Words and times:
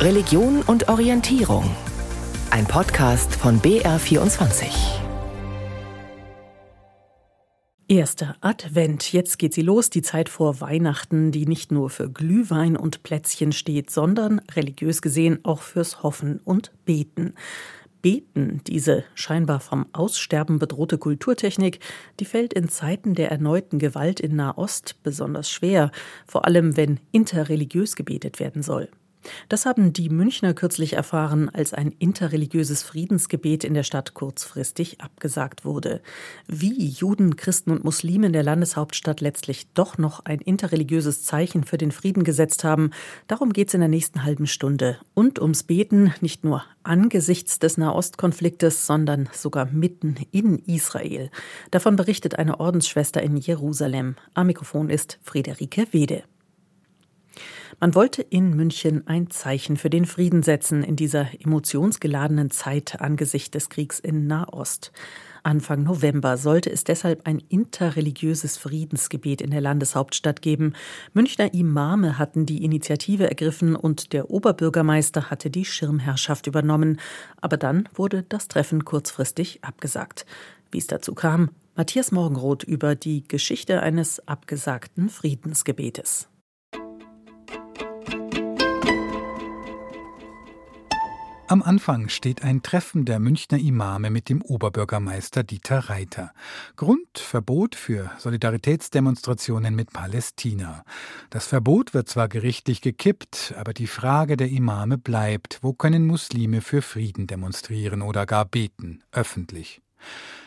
Religion 0.00 0.62
und 0.62 0.88
Orientierung. 0.88 1.76
Ein 2.50 2.64
Podcast 2.64 3.34
von 3.34 3.60
BR24. 3.60 4.64
Erster 7.86 8.34
Advent. 8.40 9.12
Jetzt 9.12 9.38
geht 9.38 9.52
sie 9.52 9.60
los, 9.60 9.90
die 9.90 10.00
Zeit 10.00 10.30
vor 10.30 10.62
Weihnachten, 10.62 11.32
die 11.32 11.44
nicht 11.44 11.70
nur 11.70 11.90
für 11.90 12.10
Glühwein 12.10 12.78
und 12.78 13.02
Plätzchen 13.02 13.52
steht, 13.52 13.90
sondern 13.90 14.38
religiös 14.56 15.02
gesehen 15.02 15.40
auch 15.42 15.60
fürs 15.60 16.02
Hoffen 16.02 16.40
und 16.44 16.72
Beten. 16.86 17.34
Beten, 18.00 18.62
diese 18.66 19.04
scheinbar 19.14 19.60
vom 19.60 19.84
Aussterben 19.92 20.58
bedrohte 20.58 20.96
Kulturtechnik, 20.96 21.78
die 22.20 22.24
fällt 22.24 22.54
in 22.54 22.70
Zeiten 22.70 23.14
der 23.14 23.30
erneuten 23.30 23.78
Gewalt 23.78 24.18
in 24.18 24.34
Nahost 24.34 25.02
besonders 25.02 25.50
schwer, 25.50 25.90
vor 26.26 26.46
allem 26.46 26.78
wenn 26.78 27.00
interreligiös 27.12 27.96
gebetet 27.96 28.40
werden 28.40 28.62
soll. 28.62 28.88
Das 29.48 29.66
haben 29.66 29.92
die 29.92 30.08
Münchner 30.08 30.54
kürzlich 30.54 30.94
erfahren, 30.94 31.48
als 31.48 31.74
ein 31.74 31.92
interreligiöses 31.98 32.82
Friedensgebet 32.82 33.64
in 33.64 33.74
der 33.74 33.82
Stadt 33.82 34.14
kurzfristig 34.14 35.00
abgesagt 35.00 35.64
wurde. 35.64 36.00
Wie 36.46 36.86
Juden, 36.86 37.36
Christen 37.36 37.70
und 37.70 37.84
Muslime 37.84 38.28
in 38.28 38.32
der 38.32 38.42
Landeshauptstadt 38.42 39.20
letztlich 39.20 39.72
doch 39.74 39.98
noch 39.98 40.24
ein 40.24 40.40
interreligiöses 40.40 41.22
Zeichen 41.24 41.64
für 41.64 41.78
den 41.78 41.92
Frieden 41.92 42.24
gesetzt 42.24 42.64
haben, 42.64 42.90
darum 43.26 43.52
geht 43.52 43.68
es 43.68 43.74
in 43.74 43.80
der 43.80 43.88
nächsten 43.88 44.24
halben 44.24 44.46
Stunde. 44.46 44.98
Und 45.14 45.40
ums 45.40 45.62
Beten 45.62 46.14
nicht 46.20 46.44
nur 46.44 46.64
angesichts 46.82 47.58
des 47.58 47.76
Nahostkonfliktes, 47.76 48.86
sondern 48.86 49.28
sogar 49.32 49.66
mitten 49.66 50.16
in 50.30 50.58
Israel. 50.60 51.30
Davon 51.70 51.96
berichtet 51.96 52.38
eine 52.38 52.58
Ordensschwester 52.60 53.22
in 53.22 53.36
Jerusalem. 53.36 54.16
Am 54.34 54.46
Mikrofon 54.46 54.90
ist 54.90 55.18
Friederike 55.22 55.86
Wede. 55.92 56.24
Man 57.78 57.94
wollte 57.94 58.22
in 58.22 58.54
München 58.54 59.06
ein 59.06 59.30
Zeichen 59.30 59.76
für 59.76 59.90
den 59.90 60.04
Frieden 60.04 60.42
setzen 60.42 60.82
in 60.82 60.96
dieser 60.96 61.28
emotionsgeladenen 61.40 62.50
Zeit 62.50 63.00
angesichts 63.00 63.50
des 63.50 63.70
Kriegs 63.70 63.98
in 63.98 64.26
Nahost. 64.26 64.92
Anfang 65.42 65.82
November 65.82 66.36
sollte 66.36 66.70
es 66.70 66.84
deshalb 66.84 67.26
ein 67.26 67.42
interreligiöses 67.48 68.58
Friedensgebet 68.58 69.40
in 69.40 69.50
der 69.50 69.60
Landeshauptstadt 69.60 70.42
geben. 70.42 70.74
Münchner 71.14 71.54
Imame 71.54 72.18
hatten 72.18 72.46
die 72.46 72.64
Initiative 72.64 73.28
ergriffen 73.28 73.76
und 73.76 74.12
der 74.12 74.30
Oberbürgermeister 74.30 75.30
hatte 75.30 75.50
die 75.50 75.64
Schirmherrschaft 75.64 76.46
übernommen. 76.46 77.00
Aber 77.40 77.56
dann 77.56 77.88
wurde 77.94 78.24
das 78.28 78.48
Treffen 78.48 78.84
kurzfristig 78.84 79.64
abgesagt. 79.64 80.26
Wie 80.70 80.78
es 80.78 80.86
dazu 80.86 81.14
kam, 81.14 81.50
Matthias 81.74 82.12
Morgenroth 82.12 82.62
über 82.62 82.94
die 82.94 83.26
Geschichte 83.26 83.80
eines 83.80 84.26
abgesagten 84.28 85.08
Friedensgebetes. 85.08 86.29
Am 91.50 91.64
Anfang 91.64 92.08
steht 92.10 92.44
ein 92.44 92.62
Treffen 92.62 93.04
der 93.04 93.18
Münchner 93.18 93.58
Imame 93.58 94.10
mit 94.10 94.28
dem 94.28 94.40
Oberbürgermeister 94.40 95.42
Dieter 95.42 95.90
Reiter. 95.90 96.32
Grund 96.76 97.18
Verbot 97.18 97.74
für 97.74 98.08
Solidaritätsdemonstrationen 98.18 99.74
mit 99.74 99.92
Palästina. 99.92 100.84
Das 101.28 101.48
Verbot 101.48 101.92
wird 101.92 102.08
zwar 102.08 102.28
gerichtlich 102.28 102.82
gekippt, 102.82 103.52
aber 103.58 103.74
die 103.74 103.88
Frage 103.88 104.36
der 104.36 104.48
Imame 104.48 104.96
bleibt, 104.96 105.58
wo 105.60 105.72
können 105.72 106.06
Muslime 106.06 106.60
für 106.60 106.82
Frieden 106.82 107.26
demonstrieren 107.26 108.02
oder 108.02 108.26
gar 108.26 108.44
beten, 108.44 109.02
öffentlich. 109.10 109.82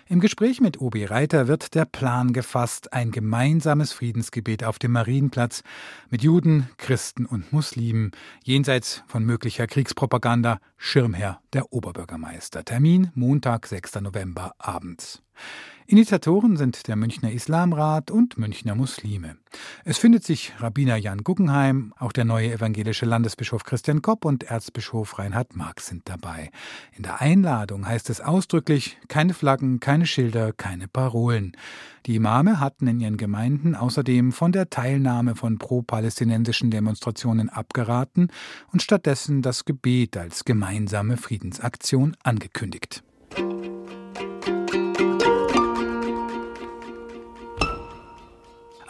Im 0.10 0.20
Gespräch 0.20 0.60
mit 0.60 0.82
Obi 0.82 1.06
Reiter 1.06 1.48
wird 1.48 1.76
der 1.76 1.86
Plan 1.86 2.34
gefasst, 2.34 2.92
ein 2.92 3.12
gemeinsames 3.12 3.94
Friedensgebet 3.94 4.66
auf 4.66 4.78
dem 4.78 4.92
Marienplatz 4.92 5.64
mit 6.10 6.24
Juden, 6.24 6.70
Christen 6.78 7.26
und 7.26 7.54
Muslimen, 7.54 8.12
jenseits 8.44 9.02
von 9.08 9.24
möglicher 9.24 9.66
Kriegspropaganda, 9.66 10.60
Schirmherr 10.76 11.40
der 11.54 11.72
Oberbürgermeister. 11.72 12.66
Termin 12.66 13.12
Montag, 13.16 13.66
6. 13.66 14.02
November 14.02 14.54
abends. 14.58 15.24
Initiatoren 15.86 16.56
sind 16.56 16.88
der 16.88 16.96
Münchner 16.96 17.32
Islamrat 17.32 18.10
und 18.10 18.38
Münchner 18.38 18.74
Muslime. 18.74 19.36
Es 19.84 19.98
findet 19.98 20.24
sich 20.24 20.54
Rabbiner 20.60 20.96
Jan 20.96 21.24
Guggenheim, 21.24 21.94
auch 21.98 22.14
der 22.14 22.26
neue 22.26 22.54
evangelische 22.54 23.06
Landesbischof 23.06 23.64
Christian 23.64 24.02
Kopp 24.02 24.24
und 24.24 24.44
Erzbischof 24.44 25.20
Reinhard 25.20 25.56
Marx 25.56 25.88
sind 25.88 26.08
dabei. 26.08 26.52
In 26.96 27.04
der 27.04 27.22
Einladung 27.22 27.86
heißt 27.86 28.10
es 28.10 28.22
ausdrücklich, 28.22 28.98
keine 29.10 29.34
Flaggen, 29.34 29.80
keine 29.82 30.06
Schilder, 30.06 30.54
keine 30.54 30.88
Parolen. 30.88 31.56
Die 32.06 32.16
Imame 32.16 32.60
hatten 32.60 32.88
in 32.88 33.00
ihren 33.00 33.18
Gemeinden 33.18 33.76
außerdem 33.76 34.32
von 34.32 34.52
der 34.52 34.70
Teilnahme 34.70 35.36
von 35.36 35.58
pro-palästinensischen 35.58 36.72
Demonstrationen 36.72 37.50
abgeraten 37.50 38.30
und 38.72 38.82
stattdessen 38.82 39.42
das 39.42 39.66
Gebet 39.66 40.18
als 40.18 40.46
gemeinsame 40.46 41.18
Friedensaktion 41.18 42.16
angekündigt. 42.24 43.04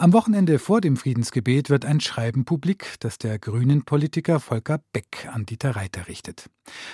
Am 0.03 0.11
Wochenende 0.11 0.59
vor 0.59 0.81
dem 0.81 0.97
Friedensgebet 0.97 1.69
wird 1.69 1.85
ein 1.85 2.01
Schreiben 2.01 2.43
publik, 2.43 2.95
das 2.99 3.17
der 3.19 3.39
grünen 3.39 3.85
Politiker 3.85 4.41
Volker 4.41 4.81
Beck 4.91 5.29
an 5.31 5.45
Dieter 5.45 5.77
Reiter 5.77 6.09
richtet. 6.09 6.49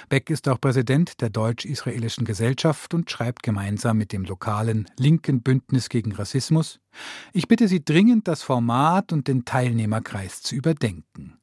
Beck 0.10 0.30
ist 0.30 0.48
auch 0.48 0.60
Präsident 0.60 1.22
der 1.22 1.30
Deutsch-Israelischen 1.30 2.26
Gesellschaft 2.26 2.94
und 2.94 3.10
schreibt 3.10 3.44
gemeinsam 3.44 3.98
mit 3.98 4.12
dem 4.12 4.24
lokalen 4.24 4.90
linken 4.98 5.42
Bündnis 5.42 5.90
gegen 5.90 6.12
Rassismus 6.12 6.80
Ich 7.34 7.48
bitte 7.48 7.68
Sie 7.68 7.84
dringend, 7.84 8.28
das 8.28 8.42
Format 8.42 9.14
und 9.14 9.28
den 9.28 9.46
Teilnehmerkreis 9.46 10.42
zu 10.42 10.56
überdenken. 10.56 11.38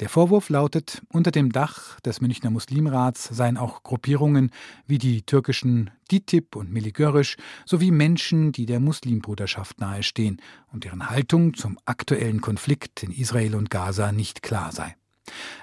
Der 0.00 0.08
Vorwurf 0.08 0.48
lautet, 0.48 1.02
unter 1.08 1.30
dem 1.30 1.52
Dach 1.52 2.00
des 2.00 2.20
Münchner 2.20 2.50
Muslimrats 2.50 3.24
seien 3.24 3.56
auch 3.56 3.82
Gruppierungen 3.82 4.50
wie 4.86 4.98
die 4.98 5.22
türkischen 5.22 5.90
DITIB 6.10 6.56
und 6.56 6.72
Miligörisch 6.72 7.36
sowie 7.66 7.90
Menschen, 7.90 8.52
die 8.52 8.66
der 8.66 8.80
Muslimbruderschaft 8.80 9.80
nahestehen 9.80 10.40
und 10.72 10.84
deren 10.84 11.10
Haltung 11.10 11.54
zum 11.54 11.78
aktuellen 11.84 12.40
Konflikt 12.40 13.02
in 13.02 13.12
Israel 13.12 13.54
und 13.54 13.70
Gaza 13.70 14.12
nicht 14.12 14.42
klar 14.42 14.72
sei. 14.72 14.96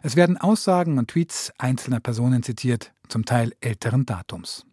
Es 0.03 0.15
werden 0.15 0.37
Aussagen 0.37 0.97
und 0.97 1.09
Tweets 1.09 1.51
einzelner 1.57 1.99
Personen 1.99 2.43
zitiert, 2.43 2.93
zum 3.07 3.25
Teil 3.25 3.53
älteren 3.61 4.05
Datums. 4.05 4.65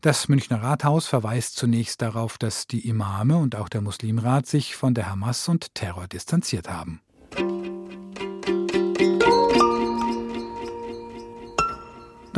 Das 0.00 0.28
Münchner 0.28 0.62
Rathaus 0.62 1.06
verweist 1.06 1.56
zunächst 1.56 2.00
darauf, 2.02 2.38
dass 2.38 2.66
die 2.66 2.88
Imame 2.88 3.36
und 3.36 3.56
auch 3.56 3.68
der 3.68 3.80
Muslimrat 3.80 4.46
sich 4.46 4.76
von 4.76 4.94
der 4.94 5.10
Hamas 5.10 5.48
und 5.48 5.74
Terror 5.74 6.06
distanziert 6.06 6.68
haben. 6.70 7.00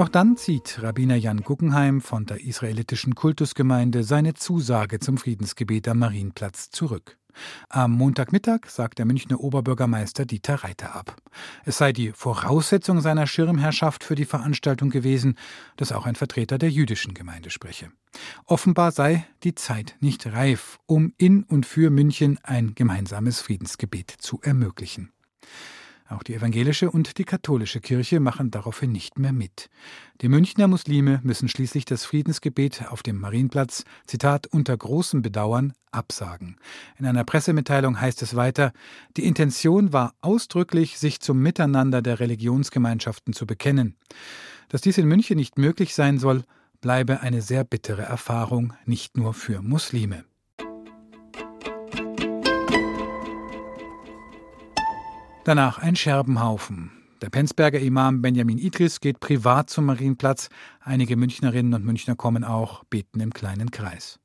Doch 0.00 0.08
dann 0.08 0.38
zieht 0.38 0.82
Rabbiner 0.82 1.16
Jan 1.16 1.42
Guggenheim 1.42 2.00
von 2.00 2.24
der 2.24 2.40
israelitischen 2.42 3.14
Kultusgemeinde 3.14 4.02
seine 4.02 4.32
Zusage 4.32 4.98
zum 4.98 5.18
Friedensgebet 5.18 5.88
am 5.88 5.98
Marienplatz 5.98 6.70
zurück. 6.70 7.19
Am 7.68 7.92
Montagmittag 7.92 8.66
sagt 8.68 8.98
der 8.98 9.06
Münchner 9.06 9.40
Oberbürgermeister 9.40 10.24
Dieter 10.24 10.56
Reiter 10.56 10.94
ab. 10.94 11.16
Es 11.64 11.78
sei 11.78 11.92
die 11.92 12.12
Voraussetzung 12.12 13.00
seiner 13.00 13.26
Schirmherrschaft 13.26 14.04
für 14.04 14.14
die 14.14 14.24
Veranstaltung 14.24 14.90
gewesen, 14.90 15.36
dass 15.76 15.92
auch 15.92 16.06
ein 16.06 16.16
Vertreter 16.16 16.58
der 16.58 16.70
jüdischen 16.70 17.14
Gemeinde 17.14 17.50
spreche. 17.50 17.90
Offenbar 18.46 18.92
sei 18.92 19.26
die 19.44 19.54
Zeit 19.54 19.96
nicht 20.00 20.26
reif, 20.26 20.78
um 20.86 21.12
in 21.16 21.44
und 21.44 21.66
für 21.66 21.90
München 21.90 22.38
ein 22.42 22.74
gemeinsames 22.74 23.40
Friedensgebet 23.40 24.10
zu 24.10 24.40
ermöglichen. 24.42 25.12
Auch 26.10 26.24
die 26.24 26.34
evangelische 26.34 26.90
und 26.90 27.18
die 27.18 27.24
katholische 27.24 27.80
Kirche 27.80 28.18
machen 28.18 28.50
daraufhin 28.50 28.90
nicht 28.90 29.20
mehr 29.20 29.32
mit. 29.32 29.70
Die 30.20 30.28
Münchner 30.28 30.66
Muslime 30.66 31.20
müssen 31.22 31.48
schließlich 31.48 31.84
das 31.84 32.04
Friedensgebet 32.04 32.90
auf 32.90 33.04
dem 33.04 33.20
Marienplatz, 33.20 33.84
Zitat, 34.06 34.48
unter 34.48 34.76
großem 34.76 35.22
Bedauern 35.22 35.72
absagen. 35.92 36.56
In 36.98 37.06
einer 37.06 37.22
Pressemitteilung 37.22 38.00
heißt 38.00 38.22
es 38.22 38.34
weiter, 38.34 38.72
die 39.16 39.24
Intention 39.24 39.92
war 39.92 40.12
ausdrücklich, 40.20 40.98
sich 40.98 41.20
zum 41.20 41.38
Miteinander 41.38 42.02
der 42.02 42.18
Religionsgemeinschaften 42.18 43.32
zu 43.32 43.46
bekennen. 43.46 43.94
Dass 44.68 44.80
dies 44.80 44.98
in 44.98 45.06
München 45.06 45.36
nicht 45.36 45.58
möglich 45.58 45.94
sein 45.94 46.18
soll, 46.18 46.42
bleibe 46.80 47.20
eine 47.20 47.40
sehr 47.40 47.62
bittere 47.62 48.02
Erfahrung, 48.02 48.72
nicht 48.84 49.16
nur 49.16 49.32
für 49.32 49.62
Muslime. 49.62 50.24
Danach 55.50 55.78
ein 55.78 55.96
Scherbenhaufen. 55.96 56.92
Der 57.22 57.28
Penzberger 57.28 57.80
Imam 57.80 58.22
Benjamin 58.22 58.56
Idris 58.56 59.00
geht 59.00 59.18
privat 59.18 59.68
zum 59.68 59.86
Marienplatz. 59.86 60.48
Einige 60.78 61.16
Münchnerinnen 61.16 61.74
und 61.74 61.84
Münchner 61.84 62.14
kommen 62.14 62.44
auch, 62.44 62.84
beten 62.84 63.18
im 63.18 63.34
kleinen 63.34 63.72
Kreis. 63.72 64.20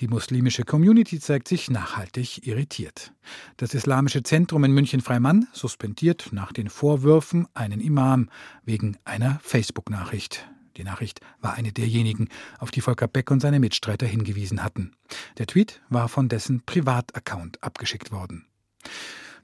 Die 0.00 0.08
muslimische 0.08 0.64
Community 0.64 1.20
zeigt 1.20 1.48
sich 1.48 1.70
nachhaltig 1.70 2.46
irritiert. 2.46 3.12
Das 3.58 3.74
Islamische 3.74 4.22
Zentrum 4.22 4.64
in 4.64 4.72
München-Freimann 4.72 5.46
suspendiert 5.52 6.30
nach 6.32 6.54
den 6.54 6.70
Vorwürfen 6.70 7.46
einen 7.52 7.82
Imam 7.82 8.30
wegen 8.64 8.96
einer 9.04 9.40
Facebook-Nachricht. 9.42 10.48
Die 10.78 10.84
Nachricht 10.84 11.20
war 11.42 11.52
eine 11.52 11.72
derjenigen, 11.72 12.30
auf 12.58 12.70
die 12.70 12.80
Volker 12.80 13.08
Beck 13.08 13.30
und 13.30 13.40
seine 13.40 13.60
Mitstreiter 13.60 14.06
hingewiesen 14.06 14.64
hatten. 14.64 14.92
Der 15.36 15.46
Tweet 15.46 15.82
war 15.90 16.08
von 16.08 16.30
dessen 16.30 16.62
Privataccount 16.64 17.62
abgeschickt 17.62 18.10
worden. 18.10 18.46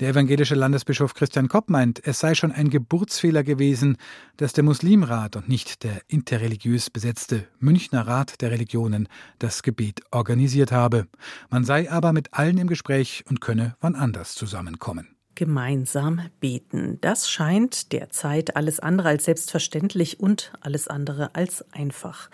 Der 0.01 0.11
evangelische 0.11 0.55
Landesbischof 0.55 1.15
Christian 1.15 1.49
Kopp 1.49 1.71
meint, 1.71 2.07
es 2.07 2.21
sei 2.21 2.37
schon 2.37 2.53
ein 2.53 2.71
Geburtsfehler 2.71 3.43
gewesen, 3.43 3.97
dass 4.37 4.53
der 4.53 4.63
Muslimrat 4.63 5.35
und 5.35 5.49
nicht 5.49 5.83
der 5.83 6.03
interreligiös 6.07 6.89
besetzte 6.89 7.49
Münchner 7.59 8.07
Rat 8.07 8.41
der 8.41 8.53
Religionen 8.53 9.09
das 9.41 9.65
Gebet 9.65 10.03
organisiert 10.13 10.71
habe. 10.71 11.09
Man 11.51 11.65
sei 11.65 11.91
aber 11.91 12.13
mit 12.13 12.33
allen 12.33 12.59
im 12.59 12.69
Gespräch 12.69 13.25
und 13.29 13.41
könne 13.41 13.77
wann 13.81 13.97
anders 13.97 14.37
zusammenkommen 14.37 15.18
gemeinsam 15.39 16.21
beten. 16.41 16.99
Das 17.01 17.31
scheint 17.31 17.93
derzeit 17.93 18.57
alles 18.57 18.81
andere 18.81 19.11
als 19.11 19.27
selbstverständlich 19.27 20.19
und 20.19 20.53
alles 20.61 20.89
andere 20.89 21.37
als 21.37 21.65
einfach. 21.71 22.29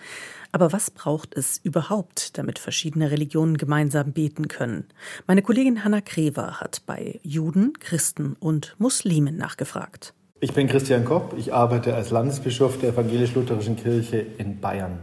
Aber 0.53 0.73
was 0.73 0.91
braucht 0.91 1.37
es 1.37 1.61
überhaupt, 1.62 2.39
damit 2.39 2.59
verschiedene 2.59 3.11
Religionen 3.11 3.59
gemeinsam 3.59 4.12
beten 4.12 4.49
können? 4.49 4.87
Meine 5.27 5.43
Kollegin 5.43 5.85
Hanna 5.85 6.01
Krever 6.01 6.62
hat 6.62 6.81
bei 6.87 7.21
Juden, 7.23 7.75
Christen 7.79 8.37
und 8.41 8.75
Muslimen 8.79 9.37
nachgefragt. 9.37 10.15
Ich 10.41 10.55
bin 10.55 10.67
Christian 10.67 11.05
Kopp, 11.05 11.35
ich 11.37 11.53
arbeite 11.53 11.95
als 11.95 12.11
Landesbischof 12.11 12.79
der 12.79 12.91
Evangelisch-Lutherischen 12.95 13.77
Kirche 13.77 14.25
in 14.39 14.61
Bayern. 14.61 15.01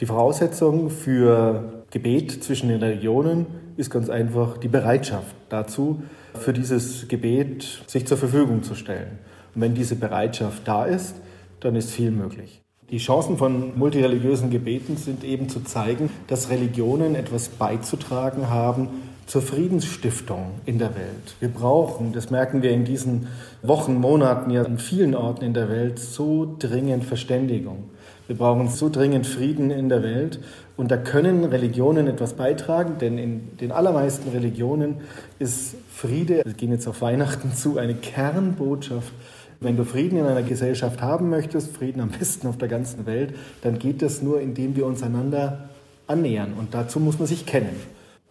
Die 0.00 0.06
Voraussetzung 0.06 0.88
für 0.88 1.84
Gebet 1.90 2.42
zwischen 2.42 2.70
den 2.70 2.82
Religionen 2.82 3.46
ist 3.76 3.90
ganz 3.90 4.08
einfach 4.08 4.56
die 4.56 4.68
Bereitschaft 4.68 5.36
dazu, 5.50 6.02
für 6.38 6.52
dieses 6.52 7.08
Gebet 7.08 7.82
sich 7.86 8.06
zur 8.06 8.16
Verfügung 8.16 8.62
zu 8.62 8.74
stellen. 8.74 9.18
Und 9.54 9.62
wenn 9.62 9.74
diese 9.74 9.96
Bereitschaft 9.96 10.66
da 10.66 10.84
ist, 10.84 11.16
dann 11.60 11.76
ist 11.76 11.90
viel 11.90 12.10
möglich. 12.10 12.62
Die 12.90 12.98
Chancen 12.98 13.36
von 13.36 13.76
multireligiösen 13.76 14.50
Gebeten 14.50 14.96
sind 14.96 15.24
eben 15.24 15.48
zu 15.48 15.60
zeigen, 15.64 16.08
dass 16.28 16.50
Religionen 16.50 17.16
etwas 17.16 17.48
beizutragen 17.48 18.48
haben 18.48 18.88
zur 19.26 19.42
Friedensstiftung 19.42 20.52
in 20.66 20.78
der 20.78 20.94
Welt. 20.94 21.34
Wir 21.40 21.48
brauchen, 21.48 22.12
das 22.12 22.30
merken 22.30 22.62
wir 22.62 22.70
in 22.70 22.84
diesen 22.84 23.26
Wochen, 23.62 23.96
Monaten 23.96 24.50
ja 24.50 24.62
an 24.62 24.78
vielen 24.78 25.16
Orten 25.16 25.44
in 25.44 25.52
der 25.52 25.68
Welt, 25.68 25.98
so 25.98 26.54
dringend 26.58 27.04
Verständigung. 27.04 27.90
Wir 28.28 28.36
brauchen 28.36 28.68
so 28.68 28.88
dringend 28.88 29.26
Frieden 29.26 29.70
in 29.70 29.88
der 29.88 30.02
Welt. 30.04 30.40
Und 30.76 30.90
da 30.90 30.98
können 30.98 31.44
Religionen 31.44 32.06
etwas 32.06 32.34
beitragen, 32.34 32.98
denn 33.00 33.16
in 33.16 33.56
den 33.56 33.72
allermeisten 33.72 34.30
Religionen 34.30 34.96
ist 35.38 35.74
Friede, 35.90 36.42
wir 36.44 36.52
gehen 36.52 36.70
jetzt 36.70 36.86
auf 36.86 37.00
Weihnachten 37.00 37.54
zu, 37.54 37.78
eine 37.78 37.94
Kernbotschaft. 37.94 39.12
Wenn 39.58 39.78
du 39.78 39.84
Frieden 39.84 40.18
in 40.18 40.26
einer 40.26 40.42
Gesellschaft 40.42 41.00
haben 41.00 41.30
möchtest, 41.30 41.74
Frieden 41.74 42.00
am 42.00 42.10
besten 42.10 42.46
auf 42.46 42.58
der 42.58 42.68
ganzen 42.68 43.06
Welt, 43.06 43.34
dann 43.62 43.78
geht 43.78 44.02
das 44.02 44.20
nur, 44.20 44.40
indem 44.40 44.76
wir 44.76 44.84
uns 44.84 45.02
einander 45.02 45.70
annähern. 46.06 46.52
Und 46.58 46.74
dazu 46.74 47.00
muss 47.00 47.18
man 47.18 47.26
sich 47.26 47.46
kennen. 47.46 47.74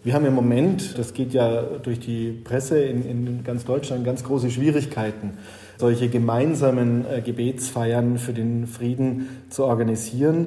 Wir 0.03 0.13
haben 0.13 0.25
im 0.25 0.35
Moment, 0.35 0.99
das 0.99 1.15
geht 1.15 1.33
ja 1.33 1.63
durch 1.81 1.99
die 1.99 2.29
Presse 2.31 2.79
in, 2.79 3.09
in 3.09 3.43
ganz 3.43 3.65
Deutschland, 3.65 4.05
ganz 4.05 4.23
große 4.23 4.51
Schwierigkeiten, 4.51 5.31
solche 5.77 6.09
gemeinsamen 6.09 7.05
äh, 7.11 7.21
Gebetsfeiern 7.21 8.19
für 8.19 8.33
den 8.33 8.67
Frieden 8.67 9.29
zu 9.49 9.63
organisieren, 9.65 10.45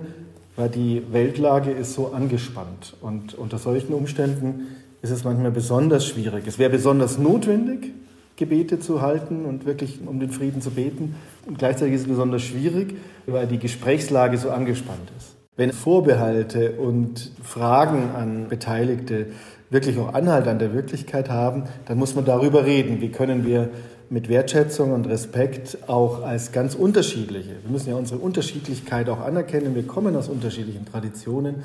weil 0.58 0.68
die 0.68 1.02
Weltlage 1.12 1.70
ist 1.70 1.94
so 1.94 2.08
angespannt. 2.08 2.96
Und 3.00 3.34
unter 3.34 3.58
solchen 3.58 3.94
Umständen 3.94 4.66
ist 5.00 5.10
es 5.10 5.22
manchmal 5.22 5.52
besonders 5.52 6.04
schwierig. 6.04 6.46
Es 6.48 6.58
wäre 6.58 6.70
besonders 6.70 7.16
notwendig, 7.16 7.92
Gebete 8.34 8.80
zu 8.80 9.00
halten 9.00 9.44
und 9.44 9.66
wirklich 9.66 10.00
um 10.04 10.18
den 10.18 10.30
Frieden 10.30 10.60
zu 10.60 10.70
beten. 10.70 11.14
Und 11.46 11.58
gleichzeitig 11.58 11.94
ist 11.94 12.02
es 12.02 12.08
besonders 12.08 12.42
schwierig, 12.42 12.96
weil 13.26 13.46
die 13.46 13.58
Gesprächslage 13.58 14.36
so 14.36 14.50
angespannt 14.50 15.12
ist. 15.16 15.36
Wenn 15.56 15.72
Vorbehalte 15.72 16.72
und 16.72 17.30
Fragen 17.42 18.10
an 18.16 18.48
Beteiligte 18.48 19.26
wirklich 19.70 19.98
auch 19.98 20.12
Anhalt 20.12 20.48
an 20.48 20.58
der 20.58 20.72
Wirklichkeit 20.72 21.30
haben, 21.30 21.64
dann 21.86 21.98
muss 21.98 22.16
man 22.16 22.24
darüber 22.24 22.64
reden. 22.64 23.00
Wie 23.00 23.10
können 23.10 23.46
wir 23.46 23.70
mit 24.10 24.28
Wertschätzung 24.30 24.92
und 24.92 25.06
Respekt 25.06 25.78
auch 25.86 26.22
als 26.22 26.52
ganz 26.52 26.74
unterschiedliche, 26.74 27.50
wir 27.62 27.70
müssen 27.70 27.90
ja 27.90 27.96
unsere 27.96 28.18
Unterschiedlichkeit 28.20 29.08
auch 29.10 29.20
anerkennen, 29.20 29.74
wir 29.74 29.86
kommen 29.86 30.16
aus 30.16 30.28
unterschiedlichen 30.28 30.86
Traditionen, 30.86 31.56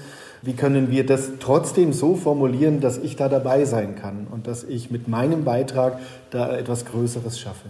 wie 0.42 0.54
können 0.54 0.92
wir 0.92 1.06
das 1.06 1.32
trotzdem 1.40 1.94
so 1.94 2.16
formulieren, 2.16 2.82
dass 2.82 2.98
ich 2.98 3.16
da 3.16 3.30
dabei 3.30 3.64
sein 3.64 3.96
kann 3.96 4.28
und 4.30 4.48
dass 4.48 4.66
ich 4.66 4.92
mit 4.92 5.08
meinem 5.08 5.46
Beitrag 5.46 6.00
da 6.32 6.58
etwas 6.58 6.86
Größeres 6.86 7.40
schaffe? 7.40 7.70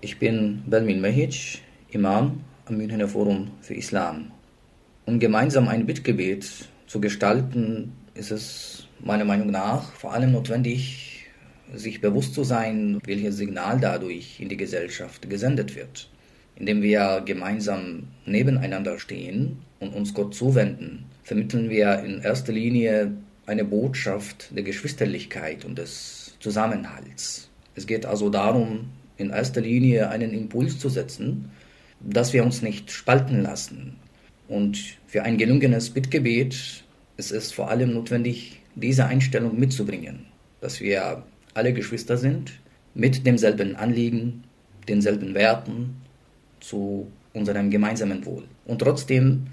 Ich 0.00 0.18
bin 0.18 0.62
Belmin 0.66 1.02
Mehic, 1.02 1.60
Imam 1.90 2.40
am 2.64 2.76
Münchner 2.78 3.08
Forum 3.08 3.50
für 3.60 3.74
Islam. 3.74 4.30
Um 5.04 5.18
gemeinsam 5.18 5.68
ein 5.68 5.86
Bittgebet 5.86 6.46
zu 6.86 7.00
gestalten, 7.00 7.92
ist 8.18 8.30
es 8.30 8.86
meiner 9.00 9.24
Meinung 9.24 9.50
nach 9.50 9.92
vor 9.92 10.12
allem 10.12 10.32
notwendig, 10.32 11.26
sich 11.74 12.00
bewusst 12.00 12.34
zu 12.34 12.44
sein, 12.44 12.98
welches 13.04 13.36
Signal 13.36 13.78
dadurch 13.80 14.40
in 14.40 14.48
die 14.48 14.56
Gesellschaft 14.56 15.28
gesendet 15.28 15.76
wird. 15.76 16.10
Indem 16.56 16.82
wir 16.82 17.22
gemeinsam 17.24 18.08
nebeneinander 18.26 18.98
stehen 18.98 19.58
und 19.78 19.94
uns 19.94 20.12
Gott 20.12 20.34
zuwenden, 20.34 21.04
vermitteln 21.22 21.70
wir 21.70 22.00
in 22.00 22.20
erster 22.20 22.52
Linie 22.52 23.12
eine 23.46 23.64
Botschaft 23.64 24.48
der 24.54 24.64
Geschwisterlichkeit 24.64 25.64
und 25.64 25.78
des 25.78 26.36
Zusammenhalts. 26.40 27.48
Es 27.76 27.86
geht 27.86 28.06
also 28.06 28.28
darum, 28.28 28.88
in 29.16 29.30
erster 29.30 29.60
Linie 29.60 30.08
einen 30.10 30.32
Impuls 30.32 30.78
zu 30.78 30.88
setzen, 30.88 31.50
dass 32.00 32.32
wir 32.32 32.44
uns 32.44 32.62
nicht 32.62 32.90
spalten 32.90 33.42
lassen. 33.42 33.96
Und 34.48 34.78
für 35.06 35.22
ein 35.22 35.36
gelungenes 35.36 35.90
Bittgebet 35.90 36.84
ist 37.18 37.32
es 37.32 37.52
vor 37.52 37.70
allem 37.70 37.92
notwendig, 37.92 38.60
diese 38.74 39.04
Einstellung 39.04 39.58
mitzubringen, 39.58 40.20
dass 40.60 40.80
wir 40.80 41.24
alle 41.52 41.74
Geschwister 41.74 42.16
sind, 42.16 42.52
mit 42.94 43.26
demselben 43.26 43.76
Anliegen, 43.76 44.44
denselben 44.88 45.34
Werten 45.34 45.96
zu 46.60 47.08
unserem 47.34 47.70
gemeinsamen 47.70 48.24
Wohl. 48.24 48.44
Und 48.64 48.80
trotzdem 48.80 49.48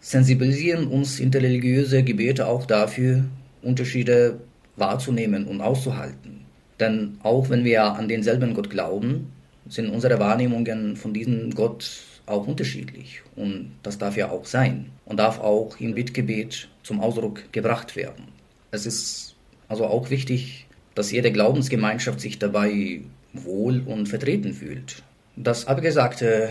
sensibilisieren 0.00 0.88
uns 0.88 1.18
interreligiöse 1.20 2.02
Gebete 2.02 2.46
auch 2.46 2.66
dafür, 2.66 3.24
Unterschiede 3.62 4.40
wahrzunehmen 4.76 5.46
und 5.46 5.60
auszuhalten. 5.60 6.40
Denn 6.78 7.18
auch 7.22 7.48
wenn 7.48 7.64
wir 7.64 7.84
an 7.84 8.08
denselben 8.08 8.52
Gott 8.52 8.68
glauben, 8.68 9.32
sind 9.68 9.88
unsere 9.88 10.18
Wahrnehmungen 10.18 10.96
von 10.96 11.14
diesem 11.14 11.54
Gott 11.54 12.02
auch 12.26 12.46
unterschiedlich. 12.46 13.22
Und 13.36 13.72
das 13.82 13.98
darf 13.98 14.16
ja 14.16 14.30
auch 14.30 14.44
sein 14.44 14.90
und 15.04 15.18
darf 15.18 15.38
auch 15.40 15.78
im 15.80 15.94
Bittgebet 15.94 16.68
zum 16.82 17.00
Ausdruck 17.00 17.52
gebracht 17.52 17.96
werden. 17.96 18.28
Es 18.70 18.86
ist 18.86 19.36
also 19.68 19.86
auch 19.86 20.10
wichtig, 20.10 20.66
dass 20.94 21.12
jede 21.12 21.32
Glaubensgemeinschaft 21.32 22.20
sich 22.20 22.38
dabei 22.38 23.00
wohl 23.32 23.82
und 23.86 24.08
vertreten 24.08 24.52
fühlt. 24.52 25.02
Das 25.36 25.66
abgesagte 25.66 26.50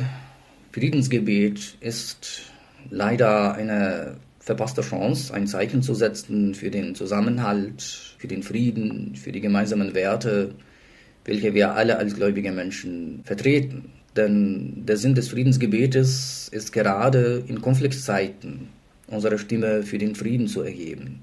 Friedensgebet 0.72 1.78
ist 1.80 2.44
leider 2.90 3.54
eine 3.56 4.18
verpasste 4.40 4.82
Chance, 4.82 5.34
ein 5.34 5.48
Zeichen 5.48 5.82
zu 5.82 5.96
setzen 5.96 6.54
für 6.54 6.70
den 6.70 6.94
Zusammenhalt, 6.94 7.82
für 8.20 8.28
den 8.28 8.44
Frieden, 8.44 9.16
für 9.16 9.32
die 9.32 9.42
gemeinsamen 9.42 9.96
Werte, 9.96 10.54
welche 11.26 11.56
wir 11.56 11.74
alle 11.74 11.98
als 11.98 12.16
gläubige 12.16 12.52
Menschen 12.52 13.22
vertreten. 13.24 13.92
Denn 14.16 14.86
der 14.86 14.96
Sinn 14.96 15.14
des 15.14 15.28
Friedensgebetes 15.28 16.48
ist 16.52 16.72
gerade 16.72 17.44
in 17.48 17.62
Konfliktzeiten 17.62 18.70
unsere 19.08 19.38
Stimme 19.38 19.84
für 19.84 19.98
den 19.98 20.16
Frieden 20.16 20.48
zu 20.48 20.62
erheben. 20.62 21.22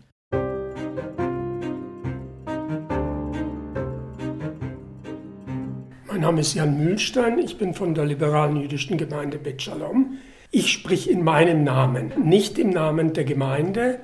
Mein 6.06 6.20
Name 6.20 6.42
ist 6.42 6.54
Jan 6.54 6.78
Mühlstein, 6.78 7.38
ich 7.38 7.56
bin 7.58 7.74
von 7.74 7.94
der 7.94 8.04
liberalen 8.04 8.56
jüdischen 8.56 8.98
Gemeinde 8.98 9.38
Bet 9.38 9.62
Shalom. 9.62 10.18
Ich 10.50 10.70
sprich 10.70 11.10
in 11.10 11.24
meinem 11.24 11.64
Namen, 11.64 12.12
nicht 12.22 12.58
im 12.58 12.70
Namen 12.70 13.14
der 13.14 13.24
Gemeinde. 13.24 14.00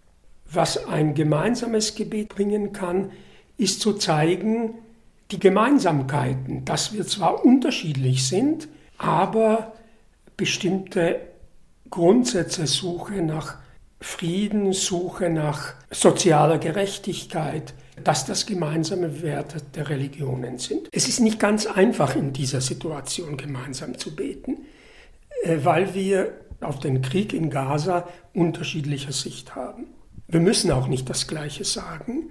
Was 0.51 0.87
ein 0.87 1.15
gemeinsames 1.15 1.95
Gebet 1.95 2.31
bringen 2.31 2.73
kann, 2.73 3.11
ist 3.59 3.83
zu 3.83 3.93
zeigen, 3.93 4.75
die 5.31 5.39
Gemeinsamkeiten, 5.39 6.65
dass 6.65 6.95
wir 6.95 7.07
zwar 7.07 7.45
unterschiedlich 7.45 8.27
sind, 8.27 8.67
aber 8.99 9.73
bestimmte 10.37 11.21
Grundsätze, 11.91 12.67
Suche 12.67 13.23
nach 13.23 13.57
Frieden, 14.01 14.73
Suche 14.73 15.31
nach 15.31 15.75
sozialer 15.91 16.59
Gerechtigkeit, 16.59 17.75
dass 18.05 18.27
das 18.27 18.47
gemeinsame 18.47 19.23
Werte 19.23 19.61
der 19.75 19.89
Religionen 19.89 20.59
sind. 20.59 20.89
Es 20.93 21.09
ist 21.09 21.19
nicht 21.21 21.41
ganz 21.41 21.67
einfach 21.67 22.15
in 22.15 22.33
dieser 22.33 22.61
Situation 22.61 23.37
gemeinsam 23.37 23.99
zu 23.99 24.15
beten. 24.15 24.67
Äh, 25.43 25.59
weil 25.63 25.95
wir 25.95 26.33
auf 26.61 26.81
den 26.81 27.03
Krieg 27.03 27.33
in 27.33 27.51
Gaza 27.51 28.09
unterschiedlicher 28.35 29.13
Sicht 29.13 29.55
haben. 29.55 29.87
Wir 30.27 30.41
müssen 30.41 30.73
auch 30.73 30.89
nicht 30.89 31.09
das 31.09 31.29
Gleiche 31.29 31.65
sagen, 31.65 32.31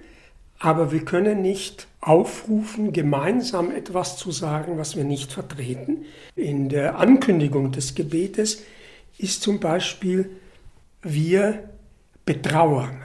aber 0.60 0.92
wir 0.92 1.06
können 1.06 1.42
nicht 1.42 1.88
aufrufen, 2.02 2.94
gemeinsam 2.94 3.72
etwas 3.72 4.18
zu 4.18 4.32
sagen, 4.32 4.78
was 4.78 4.96
wir 4.96 5.04
nicht 5.04 5.32
vertreten. 5.32 6.06
In 6.36 6.70
der 6.70 6.98
Ankündigung 6.98 7.72
des 7.72 7.96
Gebetes 7.96 8.64
ist 9.18 9.42
zum 9.42 9.60
Beispiel, 9.60 10.30
wir 11.02 11.70
betrauern 12.26 13.04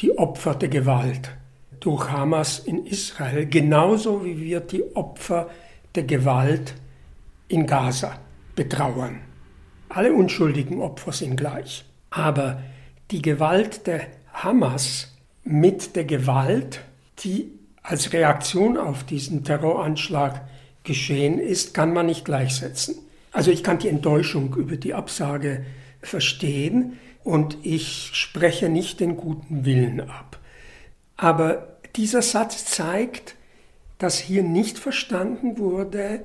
die 0.00 0.16
Opfer 0.16 0.54
der 0.54 0.68
Gewalt 0.68 1.30
durch 1.78 2.10
Hamas 2.10 2.58
in 2.58 2.86
Israel, 2.86 3.46
genauso 3.46 4.24
wie 4.24 4.40
wir 4.40 4.60
die 4.60 4.84
Opfer 4.94 5.48
der 5.94 6.04
Gewalt 6.04 6.74
in 7.48 7.66
Gaza 7.66 8.18
betrauern. 8.54 9.20
Alle 9.88 10.12
unschuldigen 10.12 10.80
Opfer 10.80 11.12
sind 11.12 11.36
gleich. 11.36 11.84
Aber 12.10 12.62
die 13.10 13.22
Gewalt 13.22 13.86
der 13.86 14.06
Hamas 14.32 15.08
mit 15.44 15.96
der 15.96 16.04
Gewalt, 16.04 16.80
die 17.20 17.50
als 17.82 18.12
Reaktion 18.12 18.76
auf 18.76 19.04
diesen 19.04 19.44
Terroranschlag 19.44 20.42
geschehen 20.84 21.38
ist, 21.38 21.74
kann 21.74 21.92
man 21.92 22.06
nicht 22.06 22.24
gleichsetzen. 22.24 22.96
Also 23.32 23.50
ich 23.50 23.62
kann 23.62 23.78
die 23.78 23.88
Enttäuschung 23.88 24.54
über 24.56 24.76
die 24.76 24.94
Absage 24.94 25.64
verstehen 26.02 26.98
und 27.22 27.58
ich 27.62 28.10
spreche 28.12 28.68
nicht 28.68 29.00
den 29.00 29.16
guten 29.16 29.64
Willen 29.64 30.00
ab. 30.00 30.38
Aber 31.16 31.76
dieser 31.96 32.22
Satz 32.22 32.64
zeigt, 32.64 33.36
dass 33.98 34.18
hier 34.18 34.42
nicht 34.42 34.78
verstanden 34.78 35.58
wurde, 35.58 36.24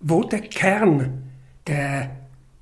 wo 0.00 0.24
der 0.24 0.40
Kern 0.40 1.24
der 1.66 2.10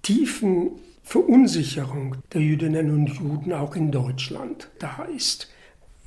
tiefen 0.02 0.72
Verunsicherung 1.04 2.16
der 2.32 2.42
Jüdinnen 2.42 2.90
und 2.90 3.08
Juden 3.08 3.52
auch 3.52 3.76
in 3.76 3.92
Deutschland 3.92 4.68
da 4.80 5.06
ist. 5.14 5.48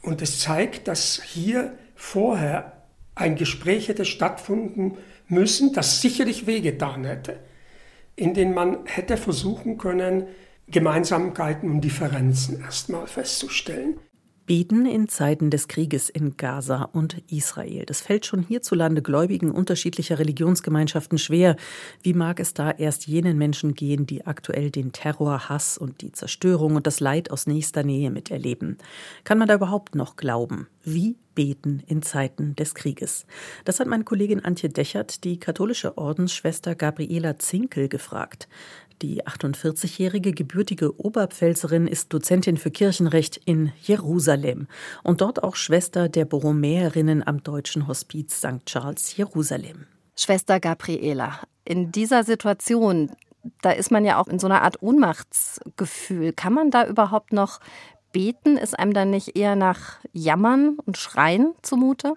Und 0.02 0.22
es 0.22 0.40
zeigt, 0.40 0.88
dass 0.88 1.22
hier 1.24 1.78
vorher 1.96 2.84
ein 3.16 3.36
Gespräch 3.36 3.88
hätte 3.88 4.06
stattfinden 4.06 4.98
müssen, 5.28 5.74
das 5.74 6.02
sicherlich 6.02 6.48
wehgetan 6.48 7.06
hätte, 7.06 7.40
in 8.16 8.34
dem 8.34 8.54
man 8.54 8.86
hätte 8.86 9.18
versuchen 9.18 9.78
können, 9.78 10.28
Gemeinsamkeiten 10.68 11.70
und 11.70 11.82
Differenzen 11.82 12.62
erstmal 12.62 13.08
festzustellen. 13.08 14.00
Beten 14.52 14.86
in 14.86 15.08
Zeiten 15.08 15.50
des 15.50 15.70
Krieges 15.70 16.10
in 16.10 16.36
Gaza 16.36 16.84
und 16.92 17.24
Israel. 17.32 17.86
Das 17.86 18.02
fällt 18.02 18.26
schon 18.26 18.44
hierzulande 18.44 19.02
Gläubigen 19.02 19.50
unterschiedlicher 19.50 20.20
Religionsgemeinschaften 20.20 21.18
schwer. 21.18 21.56
Wie 22.04 22.14
mag 22.14 22.38
es 22.42 22.54
da 22.54 22.70
erst 22.70 23.08
jenen 23.08 23.38
Menschen 23.38 23.76
gehen, 23.76 24.06
die 24.06 24.26
aktuell 24.26 24.70
den 24.70 24.92
Terror, 24.92 25.48
Hass 25.48 25.78
und 25.78 26.02
die 26.02 26.12
Zerstörung 26.12 26.76
und 26.76 26.86
das 26.86 27.00
Leid 27.00 27.32
aus 27.32 27.48
nächster 27.48 27.84
Nähe 27.84 28.12
miterleben? 28.12 28.78
Kann 29.24 29.38
man 29.38 29.48
da 29.48 29.54
überhaupt 29.54 29.96
noch 29.96 30.18
glauben? 30.18 30.68
Wie 30.84 31.16
beten 31.34 31.82
in 31.88 32.02
Zeiten 32.02 32.54
des 32.58 32.76
Krieges? 32.76 33.26
Das 33.64 33.80
hat 33.80 33.88
meine 33.88 34.04
Kollegin 34.04 34.44
Antje 34.44 34.68
Dechert, 34.68 35.24
die 35.24 35.40
katholische 35.40 35.98
Ordensschwester 35.98 36.76
Gabriela 36.76 37.40
Zinkel, 37.40 37.88
gefragt. 37.88 38.50
Die 39.02 39.26
48-jährige 39.26 40.32
gebürtige 40.32 41.00
Oberpfälzerin 41.00 41.88
ist 41.88 42.14
Dozentin 42.14 42.58
für 42.58 42.70
Kirchenrecht 42.70 43.42
in 43.46 43.72
Jerusalem 43.82 44.68
und 45.04 45.22
dort 45.22 45.44
auch 45.44 45.56
Schwester 45.56 46.08
der 46.08 46.26
Borromäerinnen 46.26 47.26
am 47.26 47.42
Deutschen 47.42 47.88
Hospiz 47.88 48.38
St. 48.38 48.64
Charles 48.68 49.18
Jerusalem. 49.18 49.88
Schwester 50.16 50.60
Gabriela, 50.60 51.40
in 51.66 51.92
dieser 51.92 52.24
Situation, 52.24 53.12
da 53.64 53.72
ist 53.72 53.90
man 53.90 54.06
ja 54.06 54.22
auch 54.22 54.28
in 54.28 54.38
so 54.38 54.46
einer 54.46 54.62
Art 54.62 54.84
Ohnmachtsgefühl. 54.84 56.32
Kann 56.34 56.54
man 56.54 56.70
da 56.70 56.86
überhaupt 56.86 57.34
noch 57.34 57.60
beten? 58.12 58.56
Ist 58.56 58.78
einem 58.78 58.94
dann 58.94 59.10
nicht 59.10 59.36
eher 59.36 59.56
nach 59.56 59.98
Jammern 60.14 60.78
und 60.86 60.98
Schreien 60.98 61.54
zumute? 61.64 62.14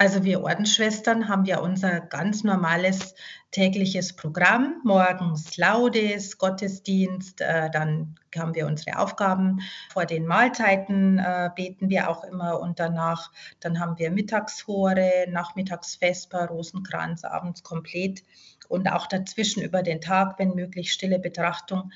Also 0.00 0.22
wir 0.22 0.44
Ordensschwestern 0.44 1.28
haben 1.28 1.44
ja 1.44 1.58
unser 1.58 2.00
ganz 2.00 2.44
normales 2.44 3.16
tägliches 3.50 4.14
Programm. 4.14 4.80
Morgens 4.84 5.56
Laudes, 5.56 6.38
Gottesdienst, 6.38 7.40
äh, 7.40 7.68
dann 7.68 8.14
haben 8.36 8.54
wir 8.54 8.68
unsere 8.68 9.00
Aufgaben. 9.00 9.58
Vor 9.90 10.06
den 10.06 10.24
Mahlzeiten 10.24 11.18
äh, 11.18 11.50
beten 11.52 11.88
wir 11.88 12.08
auch 12.08 12.22
immer 12.22 12.60
und 12.60 12.78
danach, 12.78 13.32
dann 13.58 13.80
haben 13.80 13.98
wir 13.98 14.12
Mittagshore, 14.12 15.26
Nachmittagsvesper, 15.30 16.46
Rosenkranz, 16.46 17.24
abends 17.24 17.64
komplett 17.64 18.22
und 18.68 18.86
auch 18.86 19.08
dazwischen 19.08 19.64
über 19.64 19.82
den 19.82 20.00
Tag, 20.00 20.38
wenn 20.38 20.54
möglich, 20.54 20.92
stille 20.92 21.18
Betrachtung 21.18 21.90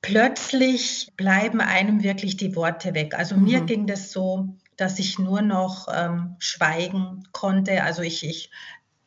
plötzlich 0.00 1.12
bleiben 1.16 1.60
einem 1.60 2.02
wirklich 2.02 2.36
die 2.36 2.54
Worte 2.56 2.94
weg. 2.94 3.14
Also 3.14 3.36
mhm. 3.36 3.44
mir 3.44 3.60
ging 3.62 3.86
das 3.86 4.12
so, 4.12 4.48
dass 4.78 4.98
ich 4.98 5.18
nur 5.18 5.42
noch 5.42 5.88
ähm, 5.92 6.36
schweigen 6.38 7.24
konnte. 7.32 7.82
Also 7.82 8.00
ich, 8.02 8.24
ich, 8.24 8.50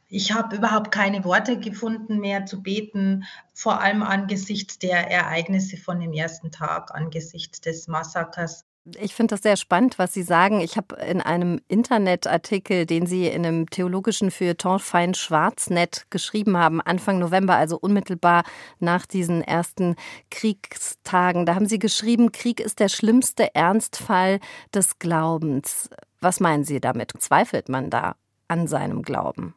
ich 0.09 0.33
habe 0.33 0.55
überhaupt 0.55 0.91
keine 0.91 1.23
Worte 1.23 1.57
gefunden 1.57 2.19
mehr 2.19 2.45
zu 2.45 2.61
beten, 2.61 3.23
vor 3.53 3.79
allem 3.79 4.03
angesichts 4.03 4.77
der 4.77 5.09
Ereignisse 5.09 5.77
von 5.77 5.99
dem 5.99 6.11
ersten 6.11 6.51
Tag, 6.51 6.93
angesichts 6.93 7.61
des 7.61 7.87
Massakers. 7.87 8.65
Ich 8.99 9.13
finde 9.13 9.35
das 9.35 9.43
sehr 9.43 9.57
spannend, 9.57 9.99
was 9.99 10.11
Sie 10.11 10.23
sagen. 10.23 10.59
Ich 10.59 10.75
habe 10.75 10.95
in 10.95 11.21
einem 11.21 11.61
Internetartikel, 11.67 12.87
den 12.87 13.05
Sie 13.05 13.27
in 13.27 13.45
einem 13.45 13.69
theologischen 13.69 14.31
Feuilleton 14.31 14.79
Fein 14.79 15.13
Schwarznet 15.13 16.07
geschrieben 16.09 16.57
haben, 16.57 16.81
Anfang 16.81 17.19
November, 17.19 17.55
also 17.57 17.77
unmittelbar 17.77 18.43
nach 18.79 19.05
diesen 19.05 19.43
ersten 19.43 19.95
Kriegstagen, 20.31 21.45
da 21.45 21.53
haben 21.53 21.67
Sie 21.67 21.77
geschrieben, 21.77 22.31
Krieg 22.31 22.59
ist 22.59 22.79
der 22.79 22.89
schlimmste 22.89 23.53
Ernstfall 23.53 24.39
des 24.73 24.97
Glaubens. 24.97 25.89
Was 26.19 26.39
meinen 26.39 26.63
Sie 26.63 26.79
damit? 26.79 27.13
Zweifelt 27.19 27.69
man 27.69 27.91
da 27.91 28.15
an 28.47 28.65
seinem 28.67 29.03
Glauben? 29.03 29.53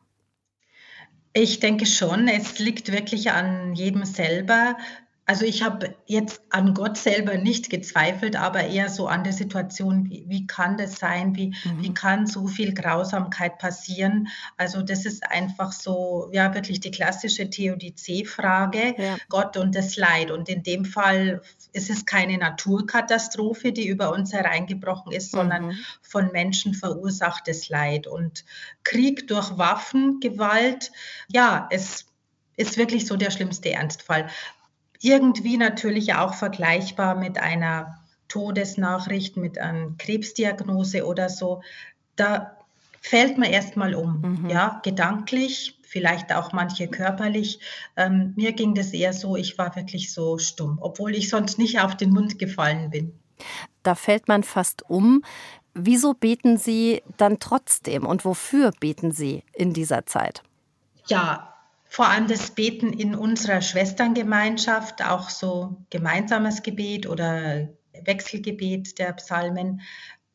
Ich 1.32 1.60
denke 1.60 1.86
schon, 1.86 2.28
es 2.28 2.58
liegt 2.58 2.92
wirklich 2.92 3.32
an 3.32 3.74
jedem 3.74 4.04
selber, 4.04 4.76
also 5.26 5.46
ich 5.46 5.62
habe 5.62 5.94
jetzt 6.06 6.42
an 6.50 6.74
Gott 6.74 6.98
selber 6.98 7.38
nicht 7.38 7.70
gezweifelt, 7.70 8.36
aber 8.36 8.64
eher 8.64 8.90
so 8.90 9.06
an 9.06 9.24
der 9.24 9.32
Situation, 9.32 10.10
wie, 10.10 10.24
wie 10.28 10.46
kann 10.46 10.76
das 10.76 10.96
sein, 10.96 11.34
wie, 11.34 11.48
mhm. 11.64 11.82
wie 11.82 11.94
kann 11.94 12.26
so 12.26 12.46
viel 12.46 12.74
Grausamkeit 12.74 13.58
passieren. 13.58 14.28
Also 14.58 14.82
das 14.82 15.06
ist 15.06 15.30
einfach 15.30 15.72
so, 15.72 16.28
ja, 16.32 16.54
wirklich 16.54 16.80
die 16.80 16.90
klassische 16.90 17.48
Theodizee-Frage, 17.48 18.94
ja. 18.98 19.16
Gott 19.30 19.56
und 19.56 19.74
das 19.74 19.96
Leid. 19.96 20.30
Und 20.30 20.50
in 20.50 20.62
dem 20.62 20.84
Fall 20.84 21.40
ist 21.72 21.88
es 21.88 22.04
keine 22.04 22.36
Naturkatastrophe, 22.36 23.72
die 23.72 23.88
über 23.88 24.12
uns 24.12 24.32
hereingebrochen 24.34 25.10
ist, 25.10 25.30
sondern 25.30 25.68
mhm. 25.68 25.78
von 26.02 26.32
Menschen 26.32 26.74
verursachtes 26.74 27.70
Leid. 27.70 28.06
Und 28.06 28.44
Krieg 28.82 29.26
durch 29.26 29.56
Waffengewalt, 29.56 30.92
ja, 31.28 31.66
es 31.70 32.04
ist 32.56 32.76
wirklich 32.76 33.06
so 33.06 33.16
der 33.16 33.30
schlimmste 33.30 33.72
Ernstfall 33.72 34.28
irgendwie 35.00 35.56
natürlich 35.56 36.14
auch 36.14 36.34
vergleichbar 36.34 37.14
mit 37.14 37.38
einer 37.38 37.98
Todesnachricht, 38.28 39.36
mit 39.36 39.58
einer 39.58 39.94
Krebsdiagnose 39.98 41.06
oder 41.06 41.28
so. 41.28 41.62
Da 42.16 42.56
fällt 43.00 43.38
man 43.38 43.50
erstmal 43.50 43.94
um, 43.94 44.20
mhm. 44.20 44.50
ja, 44.50 44.80
gedanklich, 44.82 45.78
vielleicht 45.82 46.34
auch 46.34 46.52
manche 46.52 46.88
körperlich. 46.88 47.60
Ähm, 47.96 48.32
mir 48.36 48.52
ging 48.52 48.74
das 48.74 48.92
eher 48.92 49.12
so, 49.12 49.36
ich 49.36 49.58
war 49.58 49.76
wirklich 49.76 50.12
so 50.12 50.38
stumm, 50.38 50.78
obwohl 50.80 51.14
ich 51.14 51.28
sonst 51.28 51.58
nicht 51.58 51.80
auf 51.80 51.96
den 51.96 52.10
Mund 52.10 52.38
gefallen 52.38 52.90
bin. 52.90 53.12
Da 53.82 53.94
fällt 53.94 54.26
man 54.26 54.42
fast 54.42 54.88
um. 54.88 55.22
Wieso 55.74 56.14
beten 56.14 56.56
Sie 56.56 57.02
dann 57.16 57.38
trotzdem 57.40 58.06
und 58.06 58.24
wofür 58.24 58.70
beten 58.80 59.12
Sie 59.12 59.42
in 59.52 59.72
dieser 59.72 60.06
Zeit? 60.06 60.42
Ja, 61.06 61.53
vor 61.94 62.08
allem 62.08 62.26
das 62.26 62.50
Beten 62.50 62.92
in 62.92 63.14
unserer 63.14 63.60
Schwesterngemeinschaft, 63.60 65.04
auch 65.04 65.30
so 65.30 65.76
gemeinsames 65.90 66.64
Gebet 66.64 67.06
oder 67.06 67.68
Wechselgebet 67.92 68.98
der 68.98 69.12
Psalmen. 69.12 69.80